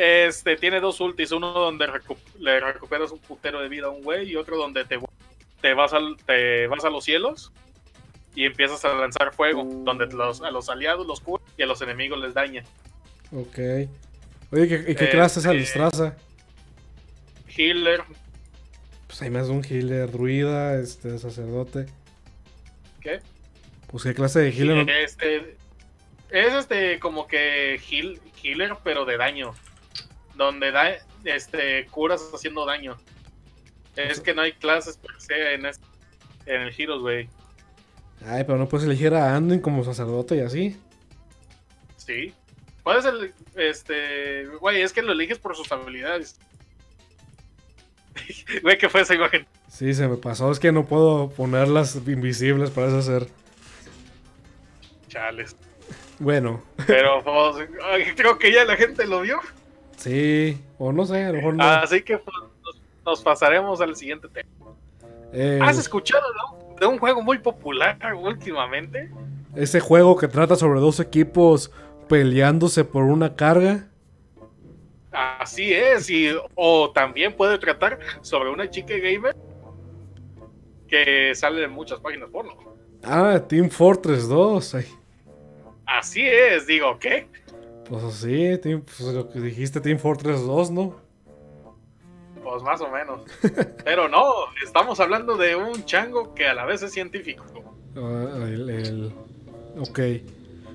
[0.00, 4.00] Este tiene dos ultis, uno donde recu- le recuperas un putero de vida a un
[4.04, 4.96] güey y otro donde te,
[5.60, 7.50] te vas al, te vas a los cielos
[8.36, 11.82] y empiezas a lanzar fuego, donde los, a los aliados los cura y a los
[11.82, 12.62] enemigos les daña.
[13.32, 13.58] Ok.
[14.52, 16.14] Oye, ¿qué, ¿y qué Este- clase es Alistraza?
[17.56, 18.02] Healer,
[19.08, 21.86] Pues hay más de un healer, druida, este, sacerdote.
[23.00, 23.20] ¿qué?
[23.88, 24.88] Pues qué clase de healer.
[24.88, 25.56] Este
[26.30, 29.54] es este como que heal, healer pero de daño.
[30.38, 32.96] Donde da este curas haciendo daño.
[33.96, 35.84] Es que no hay clases per se en este,
[36.46, 37.28] en el Heroes, güey.
[38.24, 40.80] Ay, pero no puedes elegir a Anduin como sacerdote y así.
[41.96, 42.32] Sí.
[42.84, 46.38] Puedes el, este, güey, es que lo eliges por sus habilidades.
[48.62, 49.46] Güey, ¿qué fue esa imagen?
[49.68, 50.50] Sí, se me pasó.
[50.50, 53.28] Es que no puedo ponerlas invisibles, parece ser.
[55.08, 55.54] Chales.
[56.18, 57.68] Bueno, Pero pues,
[58.16, 59.40] creo que ya la gente lo vio.
[59.98, 60.58] Sí.
[60.78, 61.64] O no sé, a lo mejor no.
[61.64, 62.34] Así que pues,
[62.64, 64.48] nos, nos pasaremos al siguiente tema.
[65.32, 69.10] Eh, ¿Has escuchado de un, de un juego muy popular últimamente?
[69.58, 71.70] ese juego que trata sobre dos equipos
[72.08, 73.88] peleándose por una carga.
[75.10, 79.36] Así es, y, o también puede tratar sobre una chica gamer
[80.86, 82.54] que sale en muchas páginas porno.
[83.02, 84.74] Ah, Team Fortress 2.
[84.76, 84.86] Ay,
[85.86, 87.26] Así es, digo, ¿qué?
[87.88, 90.96] Pues sí, Team- pues lo que dijiste, Team Fortress 2, ¿no?
[92.42, 93.22] Pues más o menos.
[93.84, 94.24] Pero no,
[94.64, 97.44] estamos hablando de un chango que a la vez es científico.
[97.96, 99.12] Ah, el, el-
[99.78, 100.00] Ok.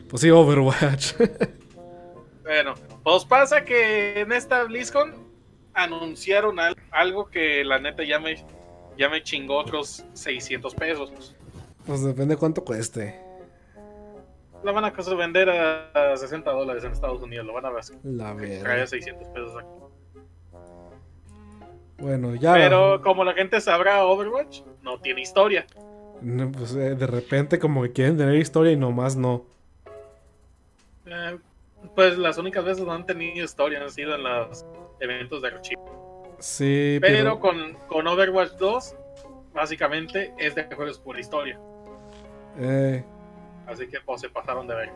[0.09, 1.13] Pues sí, Overwatch.
[2.43, 2.73] Bueno,
[3.05, 5.13] pues pasa que en esta BlizzCon
[5.73, 8.35] anunciaron al- algo que la neta ya me,
[8.97, 11.33] ya me chingó otros 600 pesos.
[11.85, 13.17] pues depende cuánto cueste.
[14.63, 17.83] La van a vender a, a 60 dólares en Estados Unidos, lo van a ver.
[18.03, 18.85] La verdad.
[18.85, 19.67] 600 pesos aquí.
[21.97, 22.53] Bueno, ya.
[22.53, 25.65] Pero como la gente sabrá, Overwatch no tiene historia.
[26.21, 29.45] No, pues, eh, de repente como que quieren tener historia y nomás no.
[31.05, 31.37] Eh,
[31.95, 34.65] pues las únicas veces donde han tenido historia han sido en los
[34.99, 36.35] eventos de archivo.
[36.39, 37.39] Sí, Pero pero...
[37.39, 38.95] con, con Overwatch 2,
[39.53, 41.59] básicamente es de juegos por historia.
[42.57, 43.03] eh,
[43.67, 44.91] Así que pues se pasaron de ver.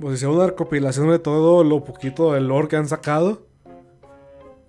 [0.00, 3.46] pues hicieron una recopilación de todo lo poquito del lore que han sacado.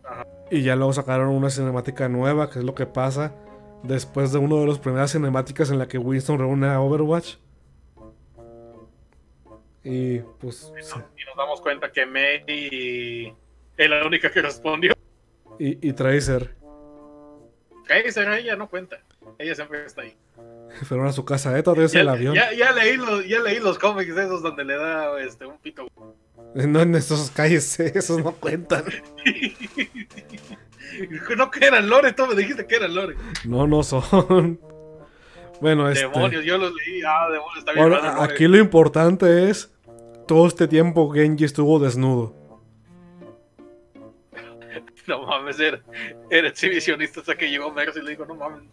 [0.04, 0.26] Ajá.
[0.52, 3.34] Y ya luego sacaron una cinemática nueva, que es lo que pasa
[3.84, 7.36] después de una de las primeras cinemáticas en la que Winston reúne a Overwatch.
[9.84, 10.72] Y pues...
[10.78, 13.36] Y nos damos cuenta que May
[13.78, 14.94] es la única que respondió.
[15.60, 16.56] Y, y Tracer
[17.86, 19.02] Tracer, ella no cuenta.
[19.38, 20.16] Ella siempre está ahí.
[20.84, 21.64] fueron a su casa, ¿eh?
[21.64, 22.36] Todavía es el avión.
[22.36, 25.88] ya- ya leí los, ya leí los cómics esos donde le da este, un pito.
[26.56, 28.84] No en esos calles, esos no cuentan.
[31.38, 33.16] no que eran lore, tú me dijiste que eran lore.
[33.46, 34.60] No, no son.
[35.62, 36.08] Bueno, este...
[36.08, 37.02] Demonios, yo los leí.
[37.08, 37.90] Ah, demonios, está bien.
[37.90, 39.72] Bueno, aquí lo importante es,
[40.28, 42.36] todo este tiempo Genji estuvo desnudo.
[45.06, 45.82] No mames, era,
[46.30, 48.64] era exhibicionista hasta que llegó Mercy y le dijo, no mames.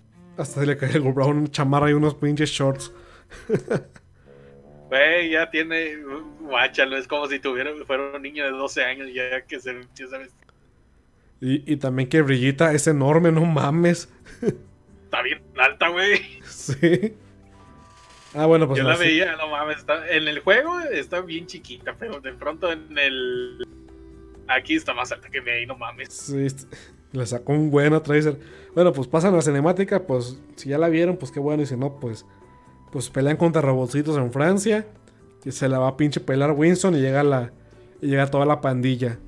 [0.40, 2.92] Hasta se le cae el Brown una chamarra y unos pinches shorts.
[4.88, 5.96] Güey, ya tiene.
[6.40, 10.16] Guáchalo, es como si tuviera, fuera un niño de 12 años ya que se empieza
[10.16, 10.46] a vestir.
[11.42, 14.09] Y, y también que Brillita es enorme, no mames.
[15.05, 16.20] Está bien alta, güey.
[16.44, 17.14] Sí.
[18.33, 19.79] Ah, bueno, pues Yo la veía, no mames.
[19.79, 23.62] Está, en el juego está bien chiquita, pero de pronto en el.
[24.48, 26.12] Aquí está más alta que me, no mames.
[26.12, 26.46] Sí,
[27.12, 28.38] le sacó un buen a Tracer.
[28.74, 31.62] Bueno, pues pasan la cinemática, pues si ya la vieron, pues qué bueno.
[31.62, 32.24] Y si no, pues,
[32.92, 34.87] pues pelean contra robotcitos en Francia.
[35.44, 37.52] Y se la va a pinche pelar Winston y llega la.
[38.00, 39.18] Y llega toda la pandilla.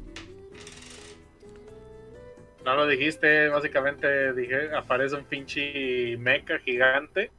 [2.64, 7.30] No lo dijiste, básicamente dije, aparece un pinche mecha gigante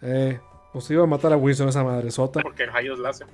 [0.00, 0.38] Eh,
[0.72, 2.40] pues iba a matar a Winston esa madresota.
[2.40, 3.28] porque rayos la hacen.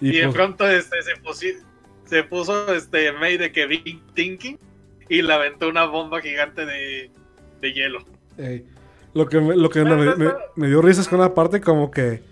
[0.00, 1.62] Y, Y, de pues, pronto este, se, pusi-
[2.04, 4.58] se puso este May de que Big Thinking
[5.08, 7.10] y le aventó una bomba gigante de,
[7.60, 8.00] de hielo.
[9.14, 11.90] lo que, me, lo que me, me- me dio risa es que una parte como
[11.90, 12.22] que.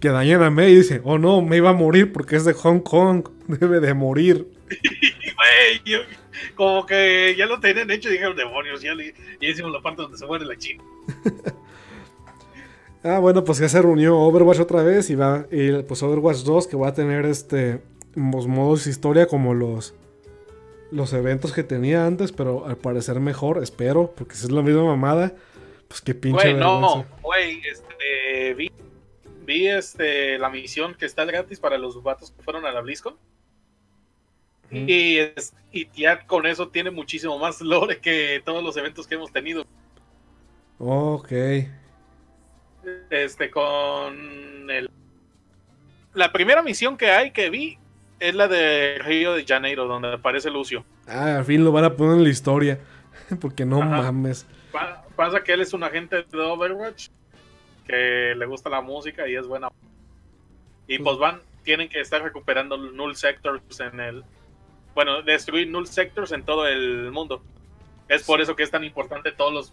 [0.00, 2.52] Que dañan a May y dice: Oh no, May va a morir porque es de
[2.54, 3.28] Hong Kong.
[3.46, 4.46] Debe de morir.
[6.56, 10.02] Como que ya lo tenían hecho y dijeron demonios, ya, le, ya hicimos la parte
[10.02, 10.82] donde se muere la china.
[13.04, 15.46] Ah, bueno, pues ya se reunió Overwatch otra vez y va.
[15.50, 17.80] Y pues Overwatch 2 que va a tener este.
[18.14, 19.92] Los modos historia como los.
[20.92, 24.84] Los eventos que tenía antes, pero al parecer mejor, espero, porque si es la misma
[24.84, 25.32] mamada,
[25.88, 26.50] pues qué pinche.
[26.52, 28.70] Güey, no, güey, este, vi,
[29.46, 33.16] vi este, la misión que está gratis para los vatos que fueron a la BlizzCon.
[34.70, 39.14] Y, es- y ya con eso tiene muchísimo más lore que todos los eventos que
[39.16, 39.64] hemos tenido.
[40.78, 41.32] Ok.
[43.10, 44.90] Este, con el...
[46.14, 47.78] La primera misión que hay que vi
[48.28, 50.84] es la de Río de Janeiro, donde aparece Lucio.
[51.06, 52.78] Ah, al fin lo van a poner en la historia.
[53.40, 54.02] Porque no Ajá.
[54.02, 54.46] mames.
[54.72, 57.08] Pa- pasa que él es un agente de Overwatch
[57.86, 59.68] que le gusta la música y es buena.
[60.86, 64.24] Y pues van, tienen que estar recuperando null sectors en el.
[64.94, 67.42] Bueno, destruir null sectors en todo el mundo.
[68.08, 69.72] Es por eso que es tan importante todos los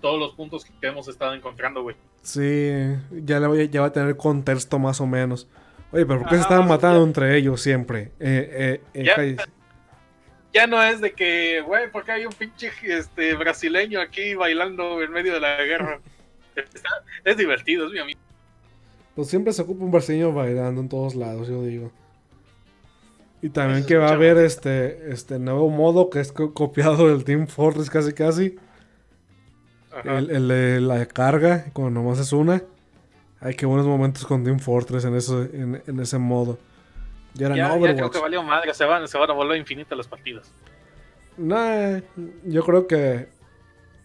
[0.00, 1.96] todos los puntos que hemos estado encontrando, güey.
[2.22, 2.70] Sí,
[3.10, 5.48] ya, ya va a tener contexto más o menos.
[5.94, 8.10] Oye, pero ¿por qué se estaban matando entre ellos siempre?
[8.20, 9.44] Eh, eh, eh, Ya.
[10.52, 15.10] Ya no es de que, güey, porque hay un pinche este, brasileño aquí bailando en
[15.10, 16.00] medio de la guerra.
[16.56, 18.20] Está- es divertido, es mi amigo.
[19.16, 21.90] Pues siempre se ocupa un brasileño bailando en todos lados, yo digo.
[23.42, 27.08] Y también Eso que va a haber este, este nuevo modo que es co- copiado
[27.08, 28.56] del Team Fortress casi casi.
[30.04, 32.62] El, el de la carga, cuando nomás es una.
[33.44, 36.58] Hay que buenos momentos con Team Fortress en, eso, en, en ese modo.
[37.34, 38.12] Ya era Ya, en ya creo Overwatch.
[38.14, 40.50] que valió madre, se van, se van a volver infinitas las partidas.
[41.36, 42.00] Nah,
[42.44, 43.28] yo creo que,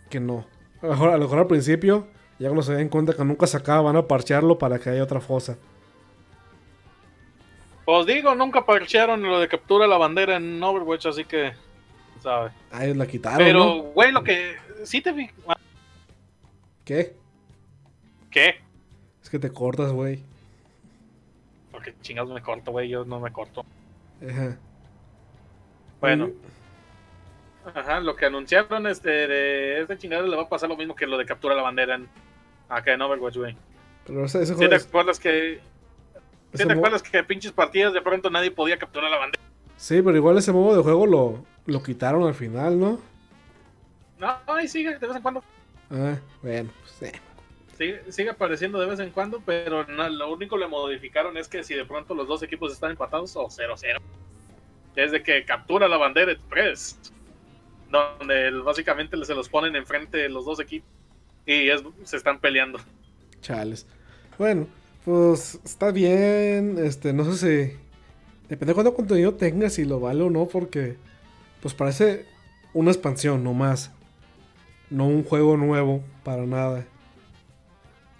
[0.10, 0.46] que no.
[0.82, 3.48] A lo, mejor, a lo mejor al principio, ya cuando se den cuenta que nunca
[3.48, 5.58] se acaba, van a parchearlo para que haya otra fosa.
[7.86, 11.54] Pues digo, nunca parchearon lo de captura la bandera en Overwatch, así que,
[12.22, 12.52] ¿sabes?
[12.72, 13.76] Ah, la quitaron, Pero, ¿no?
[13.94, 15.30] güey, lo que sí te vi.
[16.84, 17.16] ¿Qué?
[18.30, 18.56] ¿Qué?
[19.30, 20.24] Es que te cortas, güey.
[21.72, 23.64] Porque chingados me corto, güey, yo no me corto.
[24.28, 24.58] Ajá.
[26.02, 26.32] Bueno,
[27.76, 31.06] ajá, lo que anunciaron este, de este chingado le va a pasar lo mismo que
[31.06, 32.08] lo de captura la bandera en,
[32.70, 33.56] acá en Overwatch, güey.
[34.08, 35.60] Pero ese, ese ¿Sí juego te es- acuerdas que,
[36.56, 39.44] sí te acuerdas que pinches partidas de pronto nadie podía capturar la bandera?
[39.78, 43.00] Sí, pero igual ese modo de juego lo, lo quitaron al final, ¿no?
[44.18, 45.44] No, ahí sigue, de vez en cuando.
[45.92, 47.20] Ah, bueno, pues, eh.
[48.10, 51.76] Sigue, apareciendo de vez en cuando, pero lo único que le modificaron es que si
[51.76, 54.00] de pronto los dos equipos están empatados o 0-0.
[54.96, 57.00] Desde que captura la bandera express,
[57.90, 60.90] donde básicamente se los ponen enfrente los dos equipos
[61.46, 61.70] y
[62.04, 62.80] se están peleando.
[63.40, 63.88] Chales.
[64.38, 64.68] Bueno,
[65.06, 66.78] pues está bien.
[66.80, 67.78] Este, no sé si.
[68.50, 70.98] Depende de cuánto contenido tenga, si lo vale o no, porque.
[71.62, 72.26] Pues parece
[72.74, 73.92] una expansión, no más.
[74.90, 76.86] No un juego nuevo, para nada.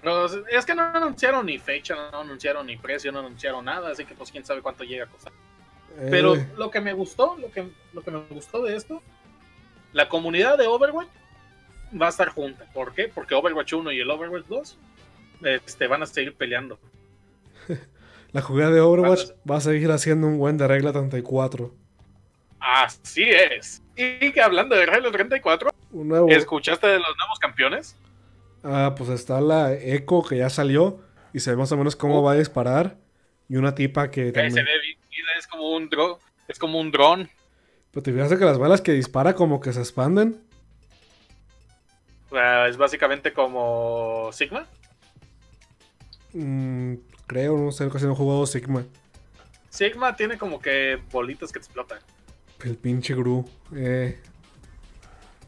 [0.04, 4.06] No, es que no anunciaron ni fecha, no anunciaron ni precio, no anunciaron nada, así
[4.06, 5.34] que pues quién sabe cuánto llega a costar.
[6.10, 9.02] Pero Eh, lo que me gustó, lo que, lo que me gustó de esto,
[9.92, 11.10] la comunidad de Overwatch
[12.00, 12.66] va a estar junta.
[12.74, 13.08] ¿Por qué?
[13.08, 14.78] Porque Overwatch 1 y el Overwatch 2
[15.44, 16.80] este, van a seguir peleando.
[18.32, 21.74] la jugada de Overwatch va a seguir haciendo un buen de regla 34.
[22.60, 23.82] Así es.
[23.96, 26.30] Y que hablando de Halo 34, Un nuevo.
[26.30, 27.96] ¿escuchaste de los nuevos campeones?
[28.64, 31.00] Ah, pues está la Echo que ya salió.
[31.34, 32.24] Y se ve más o menos cómo Uh.
[32.24, 32.98] va a disparar.
[33.48, 34.66] Y una tipa que se también.
[34.66, 34.98] ve bien,
[35.38, 36.18] es como un dron,
[36.48, 37.30] es como un dron.
[37.92, 40.42] Pero te fijaste que las balas que dispara como que se expanden.
[42.32, 44.68] Ah, es básicamente como Sigma.
[46.34, 46.96] Mm,
[47.26, 48.86] creo, no sé, casi no he jugado Sigma.
[49.70, 52.00] Sigma tiene como que bolitas que explotan.
[52.64, 53.50] El pinche Gru.
[53.76, 54.20] Eh.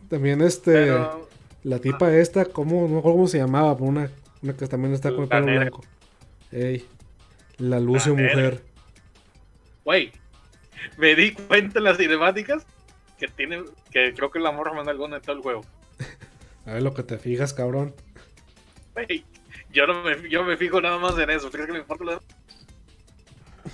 [0.10, 0.72] También este.
[0.72, 1.30] Pero
[1.64, 2.88] La tipa esta, ¿cómo?
[2.88, 4.10] No cómo se llamaba, pero una,
[4.42, 5.82] una que también está con el La pelo blanco.
[6.52, 6.86] Ey.
[7.58, 8.64] La Lucio La mujer.
[9.86, 10.12] Güey,
[10.98, 12.66] me di cuenta en las cinemáticas
[13.20, 15.62] que tiene, que creo que el amor más alguna de todo el juego.
[16.66, 17.94] A ver lo que te fijas, cabrón.
[18.94, 19.24] Güey,
[19.72, 21.50] yo no me, yo me fijo nada más en eso.
[21.52, 22.22] ¿Crees que me importa lo?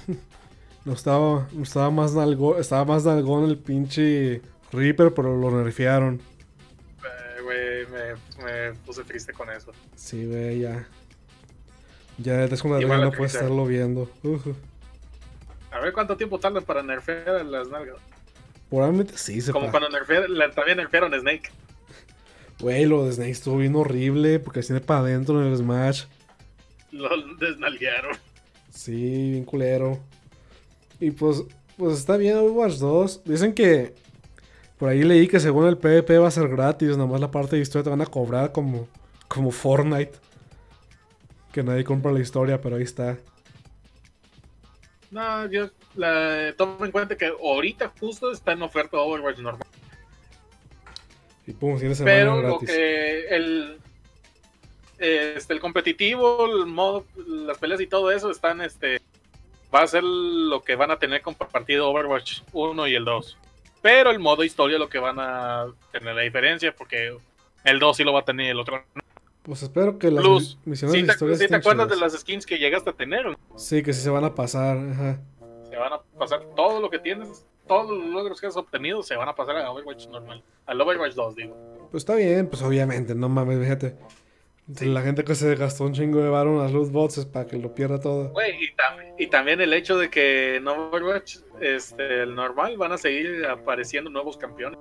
[0.86, 6.22] No estaba, estaba más nalgón, estaba más nalgón el pinche Reaper, pero lo nerfearon.
[7.86, 9.72] Güey, me, me puse triste con eso.
[9.96, 10.88] Sí, güey, ya.
[12.18, 14.10] Ya es una Igual no puedes estarlo viendo.
[15.72, 17.98] A ver cuánto tiempo tardan para nerfear a las nalgas.
[18.70, 21.50] Probablemente sí se Como cuando nerfear, la- también nerfearon a Snake.
[22.60, 26.06] Güey, lo de Snake estuvo bien horrible porque tiene para adentro en el Smash.
[26.92, 28.18] Lo desnalguearon.
[28.72, 30.00] Sí, bien culero.
[31.00, 31.44] Y pues,
[31.78, 33.24] pues está bien Overwatch 2.
[33.26, 33.94] Dicen que
[34.78, 37.62] por ahí leí que según el PvP va a ser gratis, nomás la parte de
[37.62, 38.88] historia te van a cobrar como,
[39.28, 40.14] como Fortnite.
[41.52, 43.18] Que nadie compra la historia, pero ahí está.
[45.10, 49.68] No, yo la, tomo en cuenta que ahorita justo está en oferta Overwatch normal.
[51.48, 52.70] Y pum, tiene semana Pero lo gratis.
[52.70, 53.80] que el
[55.00, 59.02] este el competitivo, el modo, las peleas y todo eso están este
[59.74, 63.38] va a ser lo que van a tener compartido Overwatch 1 y el 2.
[63.88, 67.18] Pero el modo historia lo que van a tener la diferencia porque
[67.64, 69.02] el 2 sí lo va a tener y el otro no.
[69.44, 72.12] Pues espero que las Plus, misiones ¿Sí de te, historia sí te acuerdas de las
[72.12, 73.26] skins que llegaste a tener?
[73.28, 73.38] no?
[73.56, 74.78] Sí, que sí se van a pasar.
[74.78, 75.22] Ajá.
[75.70, 79.16] Se van a pasar todo lo que tienes, todos los logros que has obtenido se
[79.16, 80.44] van a pasar a Overwatch normal.
[80.66, 81.56] Al Overwatch 2, digo.
[81.90, 83.96] Pues está bien, pues obviamente, no mames, fíjate.
[84.76, 84.86] Sí.
[84.88, 87.58] La gente que se gastó un chingo de varo en las loot boxes para que
[87.58, 88.30] lo pierda todo.
[88.32, 92.92] Güey, y, tam- y también el hecho de que en Overwatch, este, el normal, van
[92.92, 94.78] a seguir apareciendo nuevos campeones.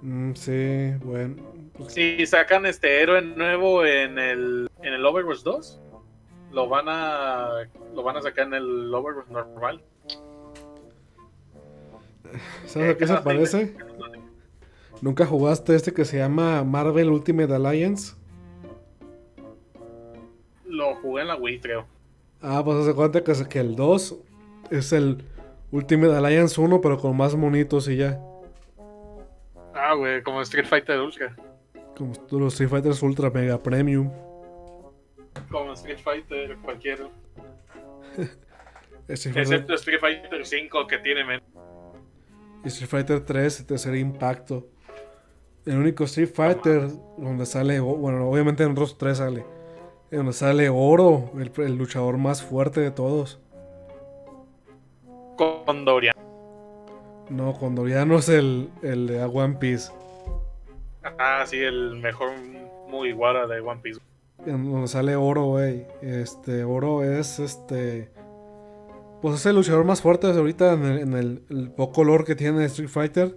[0.00, 1.36] Mm, sí, bueno.
[1.76, 5.80] pues, Si sacan este héroe nuevo en el, en el Overwatch 2,
[6.52, 7.48] lo van a
[7.94, 9.82] lo van a sacar en el Overwatch normal.
[12.66, 13.74] ¿Sabes a qué se seis parece?
[15.02, 18.14] ¿Nunca jugaste este que se llama Marvel Ultimate Alliance?
[20.76, 21.86] Lo jugué en la Wii, creo.
[22.42, 24.16] Ah, pues se cuenta que, el 2
[24.70, 25.24] es el
[25.70, 28.20] Ultimate Alliance 1, pero con más monitos y ya.
[29.74, 31.34] Ah, güey, como Street Fighter Ultra.
[31.96, 34.10] Como los Street Fighters Ultra Mega Premium.
[35.50, 37.08] Como Street Fighter cualquiera.
[39.08, 41.44] Street Excepto Street Fighter 5 que tiene menos.
[42.64, 44.68] Street Fighter 3, tercer impacto.
[45.64, 49.55] El único Street Fighter donde sale, bueno, obviamente en Rose 3 sale.
[50.10, 53.40] En Donde sale Oro, el, el luchador más fuerte de todos.
[55.36, 56.14] Con Dorian.
[57.28, 59.90] No, cuando ya no es el, el de One Piece.
[61.18, 62.30] Ah, sí, el mejor
[62.88, 64.00] muy guara de One Piece.
[64.46, 65.86] En donde sale Oro, güey.
[66.02, 68.10] Este, Oro es este.
[69.20, 72.24] Pues es el luchador más fuerte de ahorita en el, en el- el poco lore
[72.24, 73.36] que tiene Street Fighter.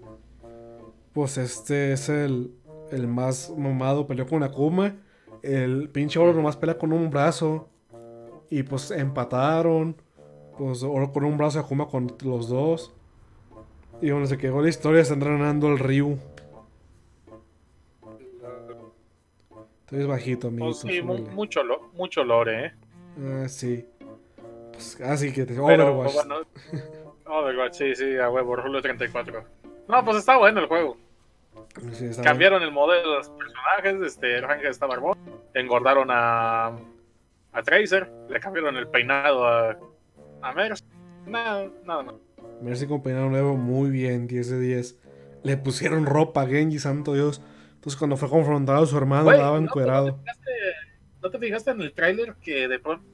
[1.14, 2.54] Pues este es el,
[2.92, 4.06] el más mamado.
[4.06, 4.96] Peleó con Akuma.
[5.44, 7.68] El pinche Oro nomás pelea con un brazo.
[8.50, 9.96] Y pues empataron.
[10.58, 12.94] Pues Oro con un brazo y Akuma con los dos.
[14.02, 16.18] Y donde se quedó la historia está entrenando el Ryu.
[19.86, 20.66] Estoy bajito, amigo.
[20.66, 22.72] Pues sí, mu- mucho, lo- mucho lore, ¿eh?
[23.44, 23.86] Ah, sí.
[24.72, 25.64] Pues así que te Pero
[25.96, 26.14] Overwatch.
[26.14, 26.36] bueno,
[27.26, 29.44] Overwatch, sí, sí, a huevo, Rulo 34.
[29.88, 30.96] No, pues está bueno el juego.
[31.94, 35.18] Sí, Cambiaron el modelo de los personajes, este, Ranger está barbón,
[35.54, 36.68] engordaron a,
[37.54, 39.78] a Tracer, le cambiaron el peinado a,
[40.42, 40.84] a Mercy.
[41.26, 42.16] Nada, nada más.
[42.62, 44.98] Mercy con peinado nuevo, muy bien, 10 de 10.
[45.44, 47.42] Le pusieron ropa a Genji, santo Dios.
[47.76, 50.08] Entonces cuando fue confrontado a su hermano, Güey, daba ¿no- encuerado.
[50.08, 50.52] ¿no, te fijaste,
[51.22, 53.06] no te fijaste en el tráiler que de pronto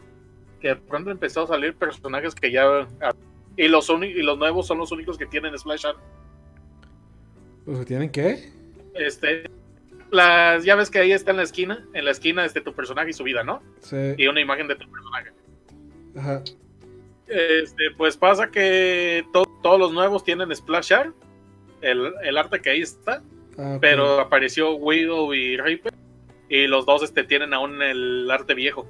[0.59, 2.88] que de pronto empezó a salir personajes que ya
[3.57, 5.99] y los y los nuevos son los únicos que tienen splash art.
[7.67, 8.51] ¿Los que tienen qué?
[8.95, 9.49] Este
[10.16, 13.09] las ya ves que ahí está en la esquina, en la esquina este tu personaje
[13.11, 13.61] y su vida, ¿no?
[13.82, 13.95] Sí.
[14.18, 15.32] Y una imagen de tu personaje.
[16.18, 16.41] Ajá.
[17.28, 21.16] Este, pues pasa que to- todos los nuevos tienen splash art,
[21.82, 23.22] el, el arte que ahí está,
[23.57, 25.93] Ah, pero apareció Widow y Reaper
[26.49, 28.86] y los dos este tienen aún el arte viejo.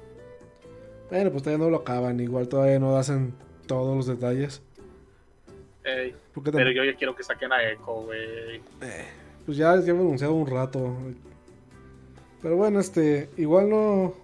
[1.08, 2.18] Bueno, pues todavía no lo acaban.
[2.18, 3.32] Igual todavía no hacen
[3.68, 4.60] todos los detalles.
[5.84, 6.16] Ey,
[6.52, 8.60] pero yo ya quiero que saquen a Echo, güey.
[9.46, 10.94] Pues ya llevo anunciado un rato.
[12.42, 14.14] Pero bueno, este, igual no.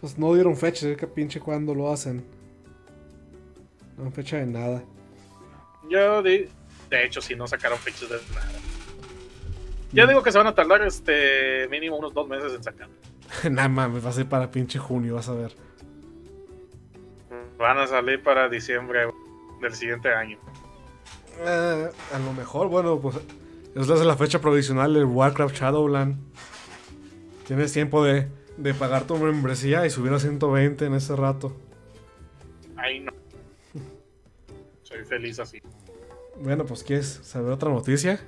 [0.00, 2.24] Pues no dieron fecha, que pinche cuándo lo hacen.
[3.96, 4.82] No fecha de nada.
[5.88, 6.48] Yo, di-
[6.90, 8.48] de hecho, si no sacaron fechas de nada.
[9.92, 12.88] Yo digo que se van a tardar este mínimo unos dos meses en sacar.
[13.50, 15.52] Nada mames, va a ser para pinche junio, vas a ver.
[17.58, 19.06] Van a salir para diciembre
[19.62, 20.38] del siguiente año.
[21.40, 23.16] Eh, a lo mejor, bueno, pues
[23.82, 26.16] es la- la fecha provisional del Warcraft Shadowland.
[27.46, 31.54] Tienes tiempo de, de pagar tu membresía y subir a 120 en ese rato.
[32.76, 33.12] Ay, no.
[34.82, 35.60] Soy feliz así.
[36.40, 38.20] Bueno, pues ¿quieres saber otra noticia?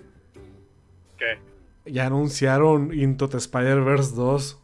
[1.18, 1.38] ¿Qué?
[1.90, 4.58] Ya anunciaron Into the Spider-Verse 2.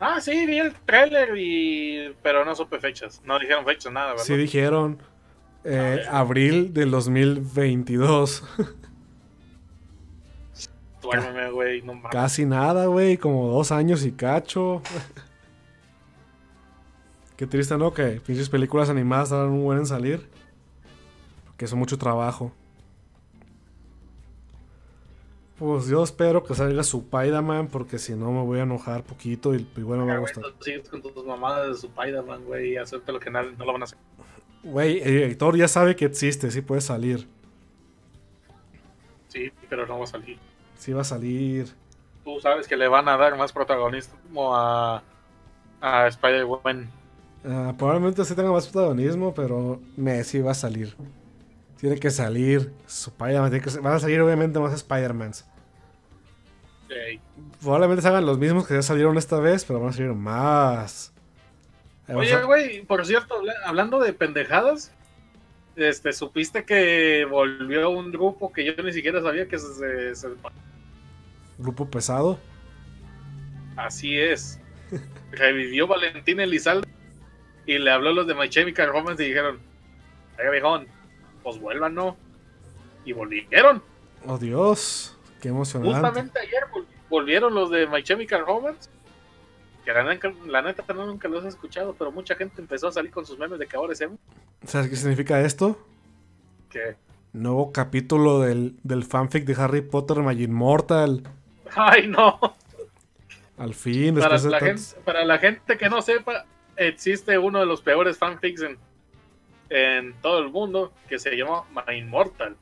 [0.00, 2.14] Ah, sí, vi el trailer y...
[2.22, 3.22] Pero no supe fechas.
[3.24, 4.24] No dijeron fechas, nada, ¿verdad?
[4.24, 4.98] Sí dijeron
[5.64, 8.42] eh, abril del 2022.
[11.04, 12.10] Duérmeme, güey, no mames.
[12.12, 14.82] Casi nada, güey, como dos años y cacho.
[17.36, 17.92] Qué triste, ¿no?
[17.92, 20.28] Que pinches películas animadas tardan un buen en salir.
[21.46, 22.52] Porque es mucho trabajo.
[25.58, 29.54] Pues yo espero que salga su Spider-Man porque si no me voy a enojar poquito
[29.54, 30.44] y igual no me va a Ah, gustar.
[30.60, 33.82] sigues con tus mamadas de su Spider-Man, güey, y hacerte lo que no lo van
[33.82, 33.98] a hacer.
[34.64, 37.28] Güey, el director ya sabe que existe, sí puede salir.
[39.28, 40.38] Sí, pero no va a salir.
[40.84, 41.66] Sí va a salir.
[42.24, 45.02] Tú sabes que le van a dar más protagonismo a,
[45.80, 46.90] a Spider-Man.
[47.42, 50.94] Ah, probablemente sí tenga más protagonismo, pero me sí va a salir.
[51.80, 52.70] Tiene que salir.
[52.86, 55.46] Su Spider-Man tiene que ser- Van a salir obviamente más Spider-Mans.
[57.62, 61.14] Probablemente se hagan los mismos que ya salieron esta vez, pero van a salir más.
[62.06, 64.92] Ahí a Oye, güey, por cierto, habla- hablando de pendejadas,
[65.76, 70.28] este, supiste que volvió un grupo que yo ni siquiera sabía que se, se-
[71.58, 72.38] Grupo pesado.
[73.76, 74.60] así es.
[75.32, 76.88] Revivió Valentín Elizalde
[77.66, 79.58] y le habló a los de My Chemical Romance y dijeron,
[80.38, 80.86] oiga viejón,
[81.42, 82.16] pues vuelvan, ¿no?
[83.04, 83.82] Y volvieron.
[84.26, 85.92] Oh Dios, qué emocionante.
[85.94, 88.90] Justamente ayer vol- volvieron los de My Chemical Romance.
[89.84, 92.92] Que la neta, la neta no nunca los he escuchado, pero mucha gente empezó a
[92.92, 94.18] salir con sus memes de que ahora es emo.
[94.64, 95.78] ¿Sabes qué significa esto?
[96.70, 96.96] Que,
[97.34, 101.22] Nuevo capítulo del, del fanfic de Harry Potter My Immortal.
[101.76, 102.38] ay no.
[103.56, 106.44] Al fin, Para la, gente, para la gente que no sepa,
[106.76, 108.78] existe uno de los peores fanfics en,
[109.70, 112.56] en todo el mundo que se llama My Immortal.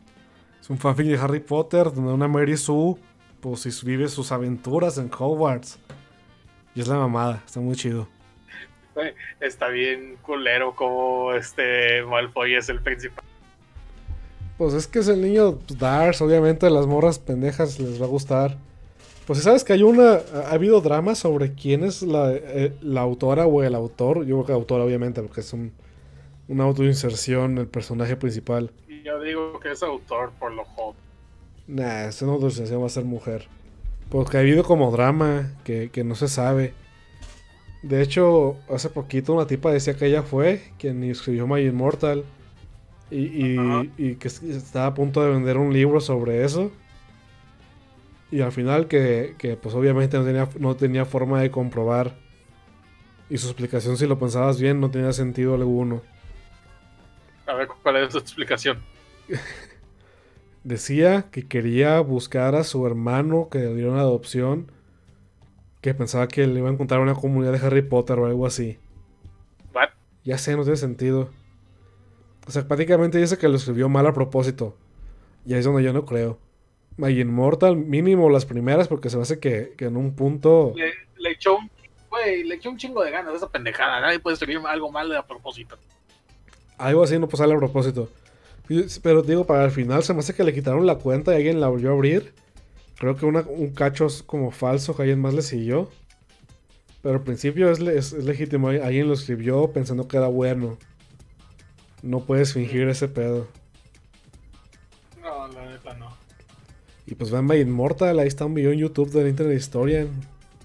[0.60, 2.96] Es un fanfic de Harry Potter donde una Mary Sue
[3.40, 5.78] pues vive sus aventuras en Hogwarts.
[6.74, 8.08] Y es la mamada, está muy chido.
[9.40, 13.24] Está bien culero como este Malfoy es el principal.
[14.58, 18.04] Pues es que es el niño pues, Dars, obviamente a las morras pendejas les va
[18.04, 18.58] a gustar.
[19.26, 22.72] Pues si sabes que hay una, ha ha habido drama sobre quién es la, eh,
[22.82, 24.24] la autora o el autor.
[24.24, 25.72] Yo creo que autora obviamente porque es un,
[26.48, 28.70] una autoinserción el personaje principal.
[28.88, 30.96] Y yo digo que es autor por lo joven.
[31.68, 33.46] Nah, esa autoinserción va a ser mujer.
[34.10, 36.74] Porque ha habido como drama que, que no se sabe.
[37.82, 42.24] De hecho, hace poquito una tipa decía que ella fue quien escribió My Immortal.
[43.10, 43.18] Y,
[43.54, 43.84] y- Ajá.
[43.98, 46.72] y que es- estaba a punto de vender un libro sobre eso.
[48.32, 52.16] Y al final que, que, pues obviamente no tenía, no tenía forma de comprobar.
[53.28, 56.00] Y su explicación, si lo pensabas bien, no tenía sentido alguno.
[57.46, 58.78] A ver cuál es tu explicación.
[60.64, 64.72] Decía que quería buscar a su hermano que le dieron adopción.
[65.82, 68.78] Que pensaba que le iba a encontrar una comunidad de Harry Potter o algo así.
[69.74, 69.90] What?
[70.24, 71.28] Ya sé, no tiene sentido.
[72.46, 74.74] O sea, prácticamente dice que lo escribió mal a propósito.
[75.44, 76.38] Y ahí es donde yo no creo.
[76.96, 80.72] My Immortal, mínimo las primeras, porque se me hace que, que en un punto.
[80.76, 81.70] Le, le echó un,
[82.10, 84.00] güey, le echó un chingo de ganas a esa pendejada.
[84.00, 85.76] Nadie puede escribir algo mal a propósito.
[86.78, 88.08] Algo así no pues sale a propósito.
[88.68, 91.36] Y- Pero digo, para el final se me hace que le quitaron la cuenta y
[91.36, 92.34] alguien la volvió a abrir.
[92.98, 95.90] Creo que una- un cacho es como falso que alguien más le siguió.
[97.02, 98.68] Pero al principio es, es- es legítimo.
[98.68, 100.78] Alguien lo escribió pensando que era bueno.
[102.02, 103.48] No puedes fingir ese pedo.
[105.20, 106.16] No, la neta no.
[107.06, 110.06] Y pues vean My Immortal, ahí está un video en YouTube de Internet Historia.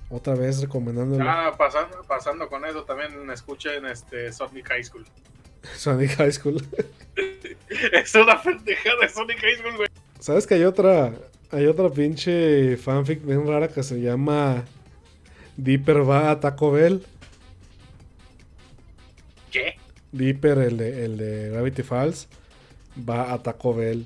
[0.10, 1.24] Otra vez recomendándolo.
[1.28, 5.06] Ah, pasando, pasando con eso, también escuchen este Sonic High School.
[5.76, 6.64] Sonic High School.
[7.92, 9.90] Es una pendejada de Sonic High School, güey.
[10.20, 11.14] ¿Sabes que hay otra,
[11.52, 14.64] hay otra pinche fanfic bien rara que se llama
[15.58, 17.06] Dipper va a Taco Bell?
[19.52, 19.76] ¿Qué?
[20.12, 22.30] Dipper, el de, el de Gravity Falls,
[22.98, 24.06] va a Taco Bell.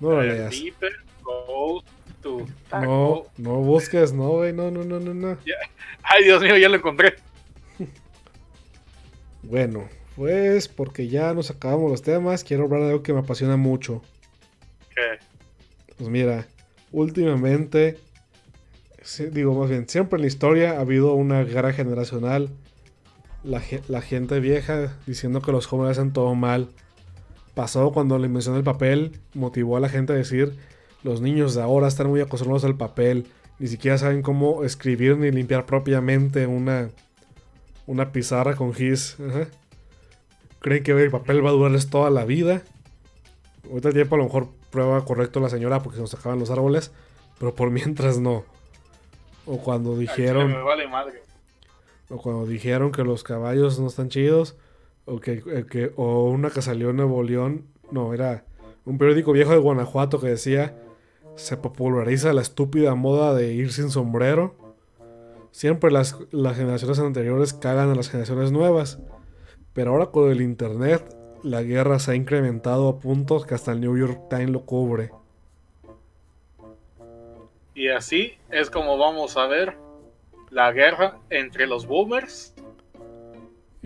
[0.00, 0.54] No lo leas.
[2.72, 5.38] No, no busques, no, güey, no, no, no, no, no.
[6.02, 7.14] Ay, Dios mío, ya lo encontré.
[9.42, 13.56] Bueno, pues porque ya nos acabamos los temas, quiero hablar de algo que me apasiona
[13.56, 14.02] mucho.
[14.92, 15.24] ¿Qué?
[15.96, 16.48] Pues mira,
[16.90, 17.98] últimamente,
[19.30, 22.50] digo más bien, siempre en la historia ha habido una guerra generacional.
[23.44, 26.70] La, la gente vieja diciendo que los jóvenes hacen todo mal.
[27.56, 30.54] Pasó cuando la invención del papel motivó a la gente a decir,
[31.02, 33.28] los niños de ahora están muy acostumbrados al papel,
[33.58, 36.90] ni siquiera saben cómo escribir ni limpiar propiamente una,
[37.86, 39.16] una pizarra con gis.
[39.26, 39.46] Ajá.
[40.60, 42.60] Creen que el papel va a durarles toda la vida.
[43.70, 46.50] Ahorita el tiempo a lo mejor prueba correcto la señora porque se nos acaban los
[46.50, 46.92] árboles,
[47.38, 48.44] pero por mientras no.
[49.46, 51.22] O cuando dijeron, Me vale madre.
[52.10, 54.56] o cuando dijeron que los caballos no están chidos,
[55.06, 58.44] o que, eh, o una que salió en Nuevo León, no, era
[58.84, 60.76] un periódico viejo de Guanajuato que decía
[61.36, 64.54] se populariza la estúpida moda de ir sin sombrero.
[65.50, 68.98] Siempre las, las generaciones anteriores cagan a las generaciones nuevas.
[69.74, 71.04] Pero ahora con el internet,
[71.42, 75.10] la guerra se ha incrementado a puntos que hasta el New York Times lo cubre.
[77.74, 79.76] Y así es como vamos a ver
[80.50, 82.54] la guerra entre los boomers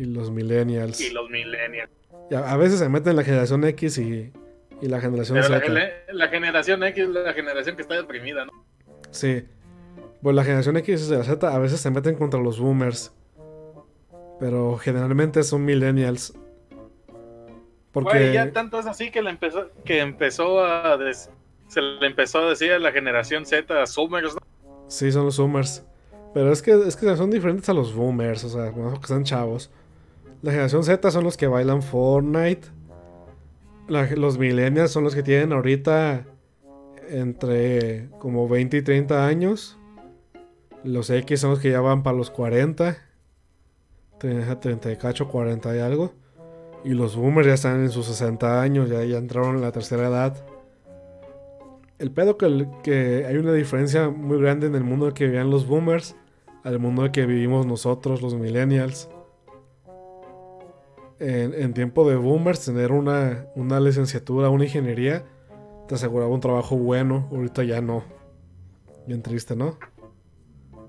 [0.01, 1.01] Y los millennials.
[1.01, 1.91] y los millennials.
[2.31, 4.33] Y a, a veces se meten la generación X y,
[4.81, 5.93] y la generación Pero Z.
[6.13, 8.53] la generación X es la generación que está deprimida, ¿no?
[9.11, 9.45] Sí.
[10.23, 13.13] Pues la generación X y la Z a veces se meten contra los boomers.
[14.39, 16.33] Pero generalmente son millennials.
[17.93, 21.31] Porque Güey, ya tanto es así que, le empezó, que empezó a des-
[21.69, 24.41] se le empezó a decir a la generación Z, Zoomers, ¿no?
[24.89, 25.85] sí son los boomers.
[26.33, 29.25] Pero es que, es que son diferentes a los boomers, o sea, bueno, que están
[29.25, 29.71] chavos.
[30.43, 32.69] La generación Z son los que bailan Fortnite.
[33.89, 36.25] Los millennials son los que tienen ahorita
[37.09, 39.79] entre como 20 y 30 años.
[40.83, 42.97] Los X son los que ya van para los 40.
[44.19, 46.15] 30, 30 y cacho, 40 y algo.
[46.85, 50.09] Y los boomers ya están en sus 60 años, ya, ya entraron en la tercera
[50.09, 50.43] edad.
[51.99, 55.67] El pedo que, que hay una diferencia muy grande en el mundo que vivían los
[55.67, 56.17] boomers
[56.65, 59.11] al mundo que vivimos nosotros, los millennials.
[61.21, 65.25] En, en tiempo de boomers, tener una, una licenciatura, una ingeniería,
[65.87, 67.29] te aseguraba un trabajo bueno.
[67.31, 68.05] Ahorita ya no.
[69.07, 69.79] Bien triste, ¿no?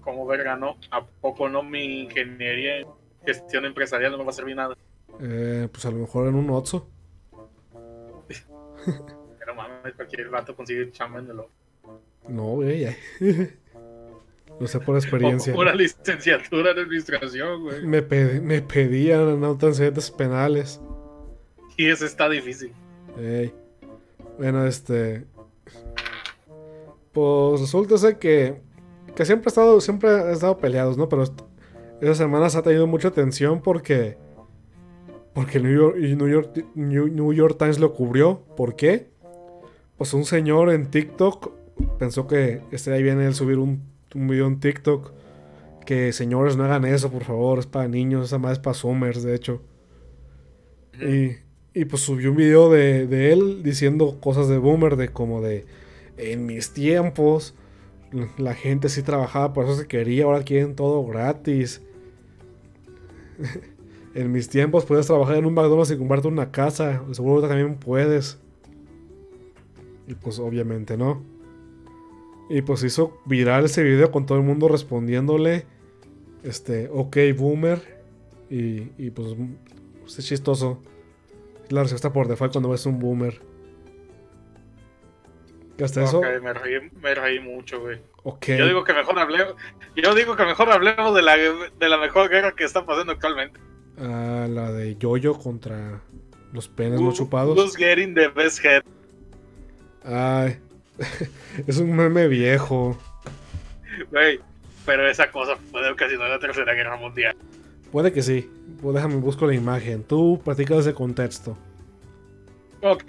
[0.01, 0.77] Como verga, ¿no?
[0.89, 2.87] ¿A poco no mi ingeniería en
[3.25, 4.75] gestión empresarial no me va a servir nada?
[5.19, 6.87] Eh, pues a lo mejor en un Otso.
[9.39, 11.41] Pero mames, cualquier vato consigue chamba en el
[12.27, 12.87] No, güey.
[14.61, 15.55] Lo sé por experiencia.
[15.55, 17.83] o Una licenciatura en administración, güey.
[17.83, 20.79] Me, me pedían antecedentes penales.
[21.77, 22.71] Y eso está difícil.
[23.17, 23.51] Ey.
[24.37, 25.25] Bueno, este.
[27.11, 28.61] Pues resulta ser que.
[29.15, 29.81] Que siempre ha estado.
[29.81, 31.09] Siempre ha estado peleados, ¿no?
[31.09, 31.23] Pero
[31.99, 34.19] esas semanas ha tenido mucha tensión porque.
[35.33, 38.45] Porque el New York, New York, New, New York Times lo cubrió.
[38.55, 39.09] ¿Por qué?
[39.97, 41.51] Pues un señor en TikTok
[41.97, 45.11] pensó que estaría bien él subir un, un video en TikTok.
[45.85, 49.23] Que señores no hagan eso, por favor, es para niños, esa más es para Summers,
[49.23, 49.61] de hecho.
[51.01, 51.37] Y,
[51.73, 55.65] y pues subió un video de, de él diciendo cosas de Boomer, de como de,
[56.17, 57.55] en mis tiempos,
[58.37, 61.81] la gente sí trabajaba, por eso se quería, ahora quieren todo gratis.
[64.13, 68.39] en mis tiempos puedes trabajar en un McDonald's y comprarte una casa, seguro también puedes.
[70.07, 71.23] Y pues obviamente no.
[72.51, 75.65] Y pues hizo viral ese video con todo el mundo respondiéndole,
[76.43, 78.01] este, ok Boomer.
[78.49, 79.37] Y, y pues
[80.17, 80.83] es chistoso.
[81.69, 83.41] La respuesta por default cuando ves un boomer.
[85.77, 86.19] Que hasta eso.
[86.19, 88.01] Me reí, me reí mucho, güey.
[88.45, 89.55] Yo digo que mejor hablemos,
[89.95, 93.61] yo digo que mejor hablemos de la, de la mejor guerra que está pasando actualmente.
[93.97, 96.01] Ah, la de Yoyo contra
[96.51, 97.57] los penes no chupados.
[97.57, 98.83] Who's getting the best head?
[100.03, 100.59] Ay.
[101.67, 102.97] es un meme viejo.
[104.11, 104.39] Güey,
[104.85, 107.35] pero esa cosa puede ocasionar la tercera guerra mundial.
[107.91, 108.49] Puede que sí.
[108.81, 110.03] Pues déjame busco la imagen.
[110.03, 111.57] Tú platicas ese contexto.
[112.81, 113.03] Ok.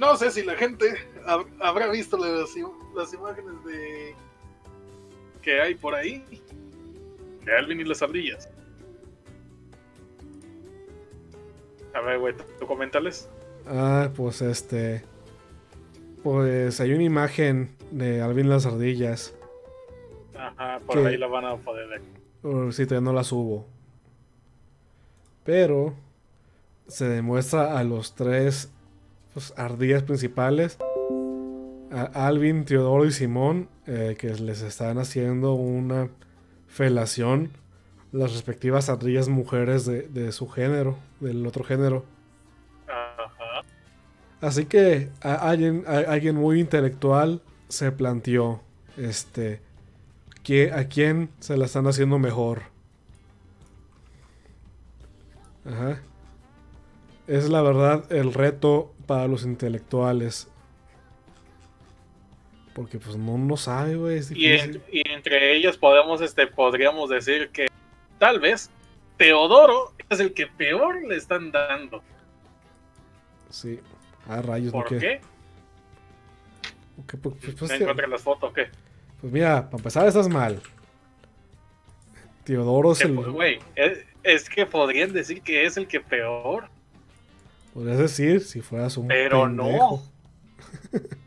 [0.00, 0.94] No sé si la gente
[1.26, 4.14] hab- habrá visto las, im- las imágenes de
[5.42, 6.24] que hay por ahí
[7.44, 8.48] de Alvin y las ardillas.
[11.94, 13.28] A ver, güey, tú coméntales.
[13.66, 15.02] Ah, pues este.
[16.22, 19.34] Pues hay una imagen de Alvin las ardillas.
[20.36, 22.02] Ajá, por ahí la van a poder ver.
[22.42, 23.66] Oh, sí, todavía no la subo.
[25.44, 25.94] Pero
[26.86, 28.70] se demuestra a los tres
[29.34, 30.78] pues, ardillas principales,
[31.90, 36.08] a Alvin, Teodoro y Simón, eh, que les están haciendo una
[36.66, 37.50] felación
[38.12, 42.04] las respectivas ardillas mujeres de, de su género, del otro género.
[44.40, 48.60] Así que a- alguien, a- alguien muy intelectual se planteó,
[48.96, 49.60] este,
[50.42, 52.62] que, a quién se la están haciendo mejor.
[55.66, 56.00] Ajá.
[57.26, 60.48] Es la verdad el reto para los intelectuales.
[62.74, 67.50] Porque pues no no sabe, güey, Y, en- y entre ellas podemos, este, podríamos decir
[67.50, 67.66] que
[68.18, 68.70] tal vez
[69.16, 72.02] Teodoro es el que peor le están dando.
[73.50, 73.80] Sí.
[74.28, 74.80] Ah, rayos, ¿no?
[74.80, 74.98] ¿Por ¿Qué?
[74.98, 75.20] qué?
[77.08, 77.16] ¿Qué?
[77.16, 78.68] Pues, pues, ¿No que- encuentras las fotos o qué?
[79.20, 80.60] pues mira, para empezar estás mal.
[82.44, 83.14] Teodoro es el...
[83.14, 86.68] pues, Güey, es, es que podrían decir que es el que peor,
[87.74, 90.02] Podrías decir si fueras un pero pendejo.
[90.92, 90.98] no.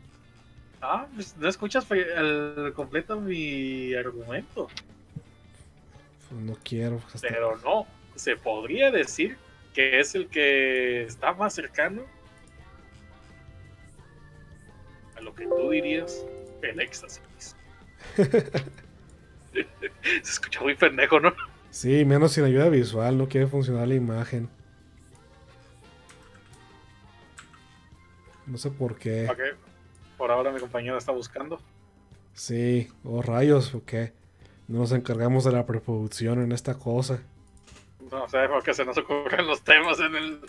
[0.84, 4.68] Ah, pues no escuchas al completo mi argumento.
[6.28, 6.96] Pues no quiero.
[6.98, 7.86] pues, hasta- Pero no,
[8.16, 9.36] se podría decir
[9.74, 12.02] que es el que está más cercano
[15.22, 16.24] a lo que tú dirías
[16.62, 17.56] el éxtasis.
[18.16, 18.30] se
[20.20, 21.32] escucha muy pendejo, ¿no?
[21.70, 24.48] Sí, menos sin ayuda visual, no quiere funcionar la imagen.
[28.46, 29.28] No sé por qué.
[29.30, 29.38] Ok,
[30.18, 31.60] Por ahora mi compañero está buscando.
[32.34, 34.12] Sí, oh rayos, ¿por qué?
[34.68, 37.22] No nos encargamos de la preproducción en esta cosa.
[38.10, 40.40] No sé por qué se nos ocurren los temas en el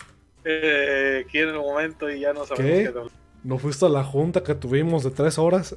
[0.44, 2.92] eh, aquí en el momento y ya no sabemos ¿Qué?
[2.92, 3.23] qué.
[3.44, 5.76] ¿No fuiste a la junta que tuvimos de tres horas?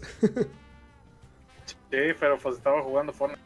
[1.66, 3.42] Sí, pero pues estaba jugando Fortnite.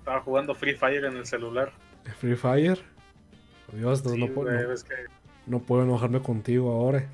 [0.00, 1.72] Estaba jugando Free Fire en el celular.
[2.18, 2.80] Free Fire.
[3.72, 4.94] Dios, Sí, no, no- ves que
[5.46, 7.08] no puedo enojarme contigo ahora.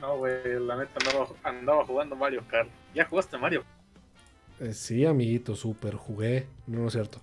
[0.00, 2.68] No, güey, la neta andaba, andaba jugando Mario Kart.
[2.94, 3.64] ¿Ya jugaste Mario?
[4.60, 6.46] Eh, sí, amiguito, súper, jugué.
[6.66, 7.20] No, no es cierto.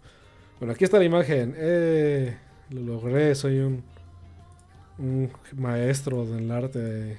[0.59, 1.55] Bueno, aquí está la imagen.
[1.57, 2.37] Eh,
[2.69, 3.83] lo logré, soy un,
[4.97, 7.17] un maestro del arte de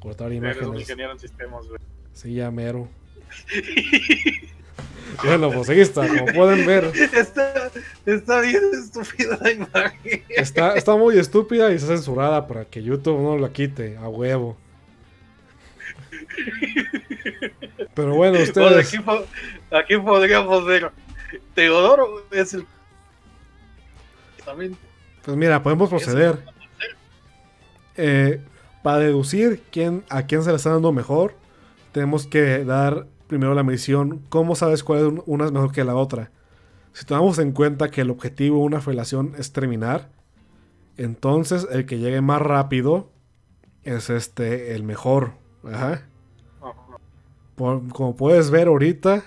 [0.00, 0.80] cortar Eres un imágenes.
[0.82, 1.78] ingeniero en sistemas, güey.
[2.12, 2.88] Sí, ya mero.
[5.24, 6.84] Bueno, pues ahí está, como pueden ver.
[7.14, 7.70] está,
[8.06, 10.22] está bien estúpida la imagen.
[10.28, 14.56] Está, está muy estúpida y está censurada para que YouTube no la quite, a huevo.
[17.94, 18.88] Pero bueno, Pues ustedes...
[18.94, 19.26] aquí, po-
[19.76, 20.90] aquí podríamos ver.
[21.54, 22.66] Teodoro es el.
[24.44, 24.76] También.
[25.24, 26.38] Pues mira, podemos proceder.
[28.02, 28.40] Eh,
[28.82, 31.34] para deducir quién, a quién se le está dando mejor,
[31.92, 34.22] tenemos que dar primero la medición.
[34.30, 36.30] ¿Cómo sabes cuál es un- una es mejor que la otra?
[36.92, 40.08] Si tomamos en cuenta que el objetivo de una felación es terminar,
[40.96, 43.10] entonces el que llegue más rápido
[43.84, 45.32] es este el mejor.
[45.64, 46.06] Ajá.
[47.56, 49.22] Como puedes ver ahorita,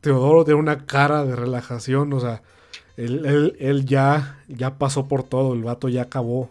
[0.00, 2.42] Teodoro tiene una cara de relajación, o sea,
[2.96, 6.50] él, él- él ya, ya pasó por todo, el vato ya acabó.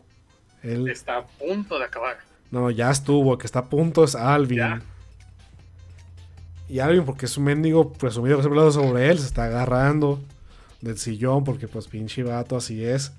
[0.64, 2.18] Él, Está a punto de acabar.
[2.52, 4.58] no, ya estuvo, el que está a punto es Alvin.
[4.58, 4.82] Ya.
[6.70, 10.20] Y Alvin, porque es un mendigo presumido que siempre habla sobre él, se está agarrando
[10.82, 13.14] del sillón, porque pues pinche vato así es.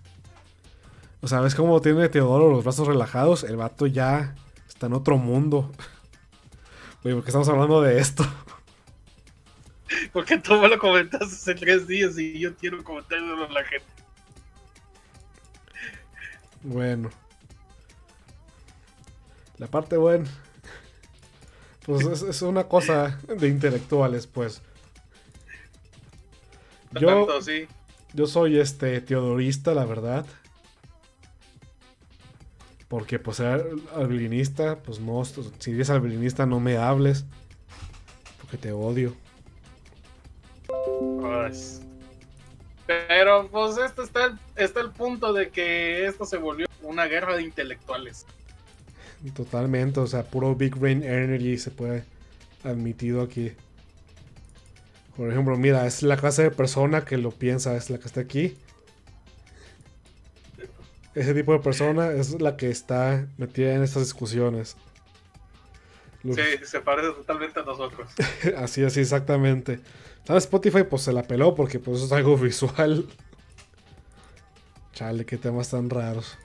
[1.21, 3.45] O sea, ¿ves cómo tiene Teodoro los brazos relajados?
[3.45, 4.35] El vato ya
[4.69, 5.73] está en otro mundo.
[7.05, 8.25] Oye, ¿por qué estamos hablando de esto?
[10.13, 13.87] Porque tú me lo comentaste hace tres días y yo quiero comentárselo a la gente.
[16.63, 17.11] Bueno.
[19.59, 20.27] La parte buena.
[21.85, 24.63] Pues es, es una cosa de intelectuales, pues.
[26.93, 27.67] Yo, Tanto así.
[28.15, 30.27] yo soy este teodorista, la verdad.
[32.89, 37.27] Porque pues ser albilinista, pues no, si eres albilinista no me hables.
[38.41, 39.15] Porque te odio.
[41.21, 41.83] Pues,
[42.87, 47.43] Pero pues esto está, está el punto de que esto se volvió una guerra de
[47.43, 48.27] intelectuales.
[49.35, 52.05] Totalmente, o sea, puro Big Brain Energy se puede
[52.65, 53.53] admitido aquí.
[55.17, 58.21] Por ejemplo, mira, es la clase de persona que lo piensa, es la que está
[58.21, 58.57] aquí.
[61.15, 64.77] Ese tipo de persona es la que está metida en estas discusiones.
[66.23, 68.09] Los- Sí, se parece totalmente a nosotros.
[68.57, 69.81] Así, así, exactamente.
[70.25, 70.45] ¿Sabes?
[70.45, 73.07] Spotify pues se la peló porque pues es algo visual.
[74.93, 76.39] Chale, qué temas tan raros.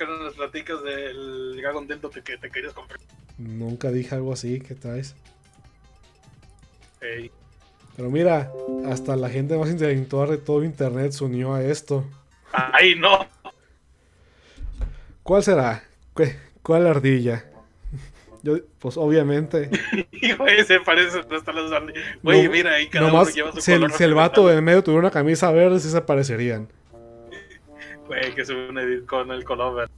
[0.00, 2.98] Eh, ¿Por qué no nos platicas del Dragon Dento que, que te querías comprar?
[3.38, 5.14] Nunca dije algo así, ¿qué traes?
[7.96, 8.52] Pero mira,
[8.86, 12.04] hasta la gente más intelectual de todo internet se unió a esto.
[12.52, 13.26] ¡Ay, no!
[15.22, 15.84] ¿Cuál será?
[16.16, 17.44] ¿Qué- ¿Cuál ardilla?
[18.42, 19.70] Yo, pues obviamente.
[20.38, 22.04] Güey, se parece hasta los ardillas.
[22.22, 24.46] Güey, no- mira ahí cada nomás, uno lleva su si el, color si el vato
[24.46, 26.68] del medio tuviera una camisa verde, sí se parecerían.
[28.10, 29.92] Güey, que se une con el color verde.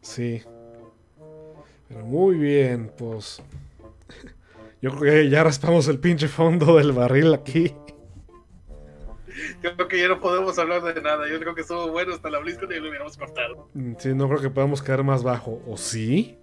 [0.00, 0.42] Sí.
[1.88, 3.40] Pero muy bien, pues.
[4.80, 7.72] Yo creo que ya raspamos el pinche fondo del barril aquí.
[9.62, 11.28] Yo creo que ya no podemos hablar de nada.
[11.30, 13.68] Yo creo que estuvo bueno hasta la BlizzCon y lo hubiéramos cortado.
[13.74, 15.62] Mm, Sí, no creo que podamos caer más bajo.
[15.68, 16.36] ¿O sí?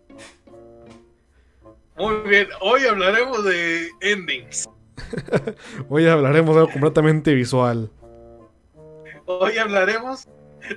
[1.98, 4.70] Muy bien, hoy hablaremos de endings.
[5.90, 7.90] Hoy hablaremos de algo completamente visual.
[9.32, 10.28] Hoy hablaremos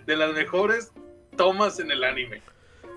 [0.06, 0.92] de las mejores
[1.38, 2.42] tomas en el anime.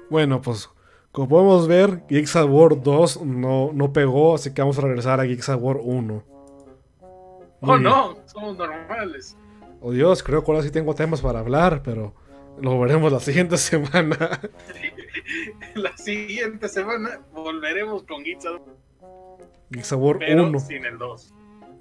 [0.09, 0.69] Bueno, pues
[1.13, 5.21] como podemos ver, Geeks at War 2 no, no pegó, así que vamos a regresar
[5.21, 6.13] a Geeks at War 1.
[6.13, 6.23] Muy
[7.61, 7.83] Oh bien.
[7.83, 9.37] no, somos normales.
[9.79, 12.13] Oh Dios, creo que ahora sí tengo temas para hablar, pero
[12.59, 14.41] lo veremos la siguiente semana.
[15.75, 20.59] La siguiente semana volveremos con Geeks at War pero 1.
[20.59, 21.33] sin el 2.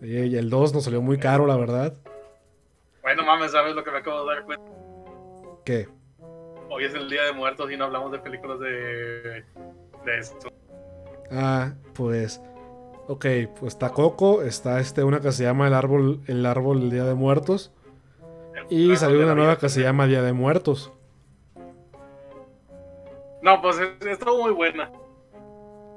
[0.02, 1.94] Y y el 2 nos salió muy caro, la verdad.
[3.04, 4.64] Bueno, mames, ¿sabes lo que me acabo de dar cuenta?
[5.64, 5.88] ¿Qué?
[6.70, 9.44] Hoy es el Día de Muertos y no hablamos de películas de,
[10.04, 10.48] de esto.
[11.30, 12.40] Ah, pues.
[13.06, 13.26] Ok,
[13.60, 17.04] pues está Coco, está este, una que se llama El Árbol, el árbol del Día
[17.04, 17.70] de Muertos.
[18.70, 20.90] Y salió una nueva que se llama Día de Muertos.
[23.42, 24.90] No, pues es- estuvo muy buena.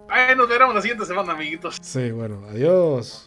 [0.10, 1.78] Ay, nos veremos la siguiente semana, amiguitos.
[1.82, 3.27] Sí, bueno, adiós.